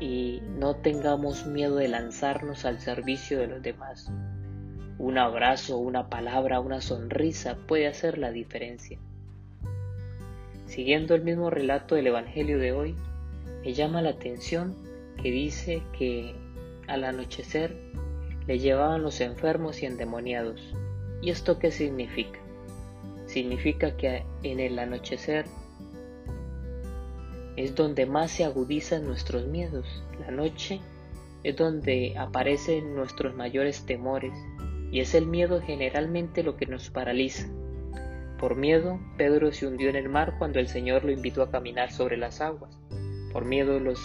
y 0.00 0.42
no 0.58 0.76
tengamos 0.76 1.46
miedo 1.46 1.76
de 1.76 1.88
lanzarnos 1.88 2.64
al 2.64 2.80
servicio 2.80 3.38
de 3.38 3.46
los 3.46 3.62
demás. 3.62 4.10
Un 4.98 5.18
abrazo, 5.18 5.78
una 5.78 6.08
palabra, 6.08 6.60
una 6.60 6.80
sonrisa 6.80 7.56
puede 7.66 7.86
hacer 7.86 8.18
la 8.18 8.30
diferencia. 8.30 8.98
Siguiendo 10.66 11.14
el 11.14 11.22
mismo 11.22 11.50
relato 11.50 11.94
del 11.94 12.08
Evangelio 12.08 12.58
de 12.58 12.72
hoy, 12.72 12.96
me 13.62 13.72
llama 13.72 14.02
la 14.02 14.10
atención 14.10 14.74
que 15.22 15.30
dice 15.30 15.82
que 15.98 16.34
al 16.86 17.04
anochecer 17.04 17.76
le 18.46 18.58
llevaban 18.58 19.02
los 19.02 19.20
enfermos 19.20 19.82
y 19.82 19.86
endemoniados. 19.86 20.60
¿Y 21.22 21.30
esto 21.30 21.58
qué 21.58 21.70
significa? 21.70 22.38
Significa 23.36 23.98
que 23.98 24.24
en 24.44 24.60
el 24.60 24.78
anochecer 24.78 25.44
es 27.56 27.74
donde 27.74 28.06
más 28.06 28.30
se 28.30 28.44
agudizan 28.44 29.04
nuestros 29.04 29.46
miedos. 29.46 30.02
La 30.18 30.30
noche 30.30 30.80
es 31.42 31.54
donde 31.54 32.14
aparecen 32.16 32.94
nuestros 32.94 33.34
mayores 33.34 33.84
temores 33.84 34.32
y 34.90 35.00
es 35.00 35.14
el 35.14 35.26
miedo 35.26 35.60
generalmente 35.60 36.42
lo 36.42 36.56
que 36.56 36.64
nos 36.64 36.88
paraliza. 36.88 37.46
Por 38.38 38.56
miedo, 38.56 38.98
Pedro 39.18 39.52
se 39.52 39.66
hundió 39.66 39.90
en 39.90 39.96
el 39.96 40.08
mar 40.08 40.36
cuando 40.38 40.58
el 40.58 40.68
Señor 40.68 41.04
lo 41.04 41.12
invitó 41.12 41.42
a 41.42 41.50
caminar 41.50 41.92
sobre 41.92 42.16
las 42.16 42.40
aguas. 42.40 42.80
Por 43.34 43.44
miedo, 43.44 43.78
los 43.80 44.00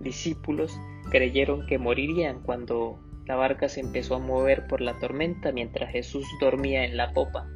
discípulos 0.00 0.74
creyeron 1.10 1.66
que 1.66 1.76
morirían 1.76 2.40
cuando 2.42 2.98
la 3.26 3.36
barca 3.36 3.68
se 3.68 3.80
empezó 3.80 4.14
a 4.14 4.18
mover 4.18 4.66
por 4.66 4.80
la 4.80 4.98
tormenta 4.98 5.52
mientras 5.52 5.92
Jesús 5.92 6.24
dormía 6.40 6.86
en 6.86 6.96
la 6.96 7.12
popa. 7.12 7.50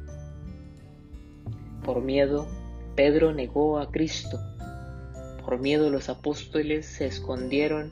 Por 1.87 2.01
miedo, 2.01 2.45
Pedro 2.97 3.33
negó 3.33 3.79
a 3.79 3.91
Cristo. 3.91 4.37
Por 5.45 5.57
miedo, 5.57 5.89
los 5.89 6.09
apóstoles 6.09 6.85
se 6.85 7.05
escondieron 7.05 7.91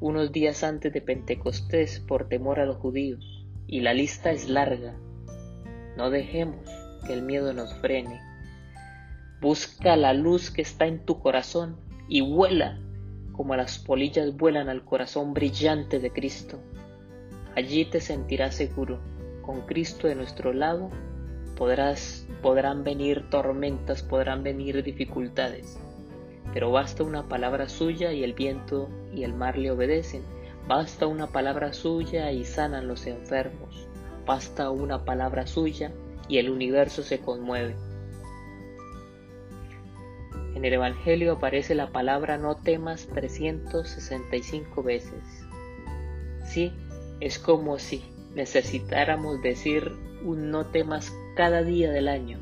unos 0.00 0.32
días 0.32 0.64
antes 0.64 0.90
de 0.90 1.02
Pentecostés 1.02 2.00
por 2.00 2.28
temor 2.28 2.60
a 2.60 2.64
los 2.64 2.78
judíos. 2.78 3.46
Y 3.66 3.80
la 3.80 3.92
lista 3.92 4.30
es 4.30 4.48
larga. 4.48 4.94
No 5.98 6.08
dejemos 6.08 6.66
que 7.06 7.12
el 7.12 7.20
miedo 7.20 7.52
nos 7.52 7.74
frene. 7.74 8.22
Busca 9.42 9.96
la 9.96 10.14
luz 10.14 10.50
que 10.50 10.62
está 10.62 10.86
en 10.86 11.04
tu 11.04 11.20
corazón 11.20 11.76
y 12.08 12.22
vuela 12.22 12.80
como 13.32 13.54
las 13.54 13.78
polillas 13.78 14.34
vuelan 14.34 14.70
al 14.70 14.82
corazón 14.82 15.34
brillante 15.34 15.98
de 15.98 16.10
Cristo. 16.10 16.58
Allí 17.54 17.84
te 17.84 18.00
sentirás 18.00 18.54
seguro. 18.54 18.98
Con 19.42 19.60
Cristo 19.66 20.08
de 20.08 20.14
nuestro 20.14 20.54
lado 20.54 20.88
podrás, 21.60 22.26
podrán 22.40 22.84
venir 22.84 23.28
tormentas, 23.28 24.02
podrán 24.02 24.42
venir 24.42 24.82
dificultades. 24.82 25.78
Pero 26.54 26.72
basta 26.72 27.04
una 27.04 27.28
palabra 27.28 27.68
suya 27.68 28.14
y 28.14 28.24
el 28.24 28.32
viento 28.32 28.88
y 29.12 29.24
el 29.24 29.34
mar 29.34 29.58
le 29.58 29.70
obedecen. 29.70 30.22
Basta 30.66 31.06
una 31.06 31.26
palabra 31.26 31.74
suya 31.74 32.32
y 32.32 32.46
sanan 32.46 32.88
los 32.88 33.06
enfermos. 33.06 33.86
Basta 34.24 34.70
una 34.70 35.04
palabra 35.04 35.46
suya 35.46 35.92
y 36.28 36.38
el 36.38 36.48
universo 36.48 37.02
se 37.02 37.20
conmueve. 37.20 37.76
En 40.54 40.64
el 40.64 40.72
Evangelio 40.72 41.32
aparece 41.32 41.74
la 41.74 41.92
palabra 41.92 42.38
no 42.38 42.56
temas 42.56 43.06
365 43.08 44.82
veces. 44.82 45.44
Sí, 46.42 46.72
es 47.20 47.38
como 47.38 47.78
si 47.78 48.02
necesitáramos 48.34 49.42
decir 49.42 49.92
un 50.24 50.50
no 50.50 50.66
temas 50.66 51.12
cada 51.36 51.62
día 51.62 51.90
del 51.90 52.08
año. 52.08 52.38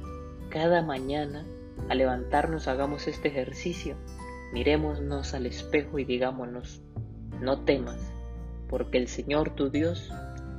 Cada 0.51 0.83
mañana, 0.83 1.45
al 1.89 1.99
levantarnos, 1.99 2.69
hagamos 2.69 3.07
este 3.07 3.29
ejercicio. 3.29 3.97
Mirémonos 4.53 5.35
al 5.35 5.47
espejo 5.47 5.99
y 5.99 6.05
digámonos, 6.05 6.83
no 7.41 7.61
temas, 7.61 7.99
porque 8.69 8.99
el 8.99 9.09
Señor 9.09 9.55
tu 9.55 9.71
Dios 9.71 10.11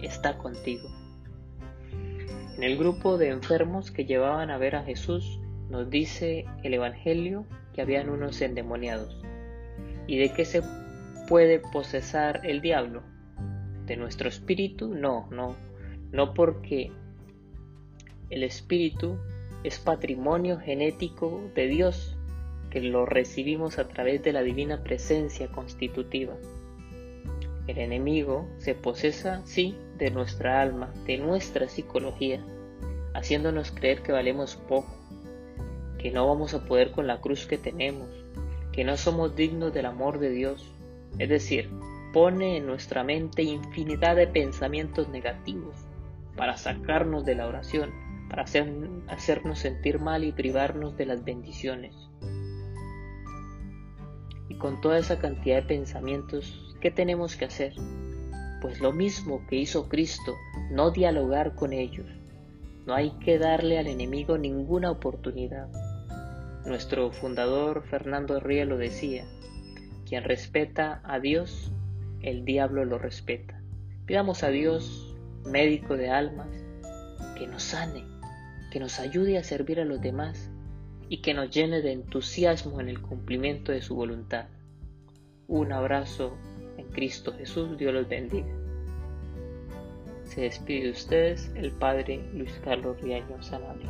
está 0.02 0.38
contigo. 0.38 0.90
En 2.56 2.64
el 2.64 2.78
grupo 2.78 3.18
de 3.18 3.30
enfermos 3.30 3.92
que 3.92 4.06
llevaban 4.06 4.52
a 4.52 4.58
ver 4.58 4.76
a 4.76 4.84
Jesús, 4.84 5.40
nos 5.70 5.90
dice 5.90 6.46
el 6.64 6.74
Evangelio 6.74 7.46
que 7.74 7.82
habían 7.82 8.10
unos 8.10 8.42
endemoniados. 8.42 9.22
¿Y 10.08 10.18
de 10.18 10.34
qué 10.34 10.46
se 10.46 10.62
puede 11.28 11.60
posesar 11.60 12.42
el 12.44 12.62
diablo? 12.62 13.04
¿De 13.90 13.98
nuestro 13.98 14.30
espíritu? 14.30 14.94
No, 14.94 15.28
no, 15.32 15.56
no 16.12 16.36
porque 16.36 16.92
el 18.30 18.44
espíritu 18.44 19.18
es 19.64 19.80
patrimonio 19.80 20.60
genético 20.60 21.50
de 21.56 21.66
Dios, 21.66 22.16
que 22.70 22.82
lo 22.82 23.08
recibimos 23.08 23.80
a 23.80 23.88
través 23.88 24.22
de 24.22 24.32
la 24.32 24.44
divina 24.44 24.84
presencia 24.84 25.48
constitutiva. 25.48 26.36
El 27.66 27.80
enemigo 27.80 28.48
se 28.60 28.76
posesa, 28.76 29.42
sí, 29.48 29.76
de 29.98 30.12
nuestra 30.12 30.62
alma, 30.62 30.94
de 31.08 31.18
nuestra 31.18 31.68
psicología, 31.68 32.46
haciéndonos 33.16 33.72
creer 33.72 34.04
que 34.04 34.12
valemos 34.12 34.56
poco, 34.56 34.96
que 35.98 36.12
no 36.12 36.28
vamos 36.28 36.54
a 36.54 36.64
poder 36.64 36.92
con 36.92 37.08
la 37.08 37.22
cruz 37.22 37.48
que 37.48 37.58
tenemos, 37.58 38.08
que 38.72 38.84
no 38.84 38.98
somos 38.98 39.36
dignos 39.36 39.74
del 39.74 39.88
amor 39.88 40.20
de 40.20 40.30
Dios. 40.30 40.64
Es 41.18 41.28
decir, 41.28 41.72
pone 42.14 42.58
en 42.58 42.66
nuestra 42.66 43.04
mente 43.04 43.44
infinidad 43.44 44.16
de 44.16 44.28
pensamientos 44.28 45.10
negativos 45.10 45.76
para 46.36 46.58
sacarnos 46.58 47.26
de 47.26 47.36
la 47.36 47.48
oración, 47.48 47.92
para 48.30 48.44
hacernos 48.44 49.60
sentir 49.60 50.00
mal 50.00 50.24
y 50.24 50.32
privarnos 50.32 50.96
de 50.98 51.06
las 51.06 51.24
bendiciones. 51.24 51.96
Y 54.48 54.56
con 54.56 54.82
toda 54.82 54.98
esa 54.98 55.20
cantidad 55.20 55.58
de 55.58 55.68
pensamientos 55.68 56.70
¿Qué 56.80 56.92
tenemos 56.92 57.36
que 57.36 57.44
hacer? 57.44 57.74
Pues 58.62 58.80
lo 58.80 58.94
mismo 58.94 59.46
que 59.50 59.58
hizo 59.58 59.90
Cristo, 59.90 60.36
no 60.72 60.92
dialogar 60.92 61.54
con 61.56 61.74
ellos. 61.74 62.08
No 62.86 62.94
hay 62.94 63.12
que 63.20 63.38
darle 63.38 63.78
al 63.78 63.88
enemigo 63.88 64.38
ninguna 64.38 64.90
oportunidad. 64.90 65.68
Nuestro 66.66 67.12
fundador 67.12 67.84
Fernando 67.84 68.40
Ría 68.40 68.64
lo 68.64 68.78
decía, 68.78 69.26
quien 70.08 70.24
respeta 70.24 71.02
a 71.04 71.20
Dios, 71.20 71.74
el 72.22 72.46
diablo 72.46 72.86
lo 72.86 72.98
respeta. 72.98 73.62
Pidamos 74.06 74.44
a 74.44 74.50
Dios, 74.50 75.16
médico 75.46 75.96
de 75.96 76.10
almas, 76.10 76.48
que 77.38 77.48
nos 77.48 77.64
sane, 77.64 78.06
que 78.72 78.80
nos 78.80 79.00
ayude 79.00 79.38
a 79.38 79.44
servir 79.44 79.80
a 79.80 79.86
los 79.86 80.02
demás, 80.02 80.50
y 81.10 81.22
que 81.22 81.34
nos 81.34 81.50
llene 81.50 81.82
de 81.82 81.92
entusiasmo 81.92 82.80
en 82.80 82.88
el 82.88 83.02
cumplimiento 83.02 83.72
de 83.72 83.82
su 83.82 83.96
voluntad. 83.96 84.46
Un 85.48 85.72
abrazo 85.72 86.38
en 86.78 86.86
Cristo 86.90 87.34
Jesús, 87.34 87.78
Dios 87.78 87.94
los 87.94 88.08
bendiga. 88.08 88.48
Se 90.24 90.42
despide 90.42 90.84
de 90.84 90.92
ustedes 90.92 91.52
el 91.56 91.72
Padre 91.72 92.22
Luis 92.34 92.54
Carlos 92.64 93.02
Riaño 93.02 93.42
Sanabria. 93.42 93.90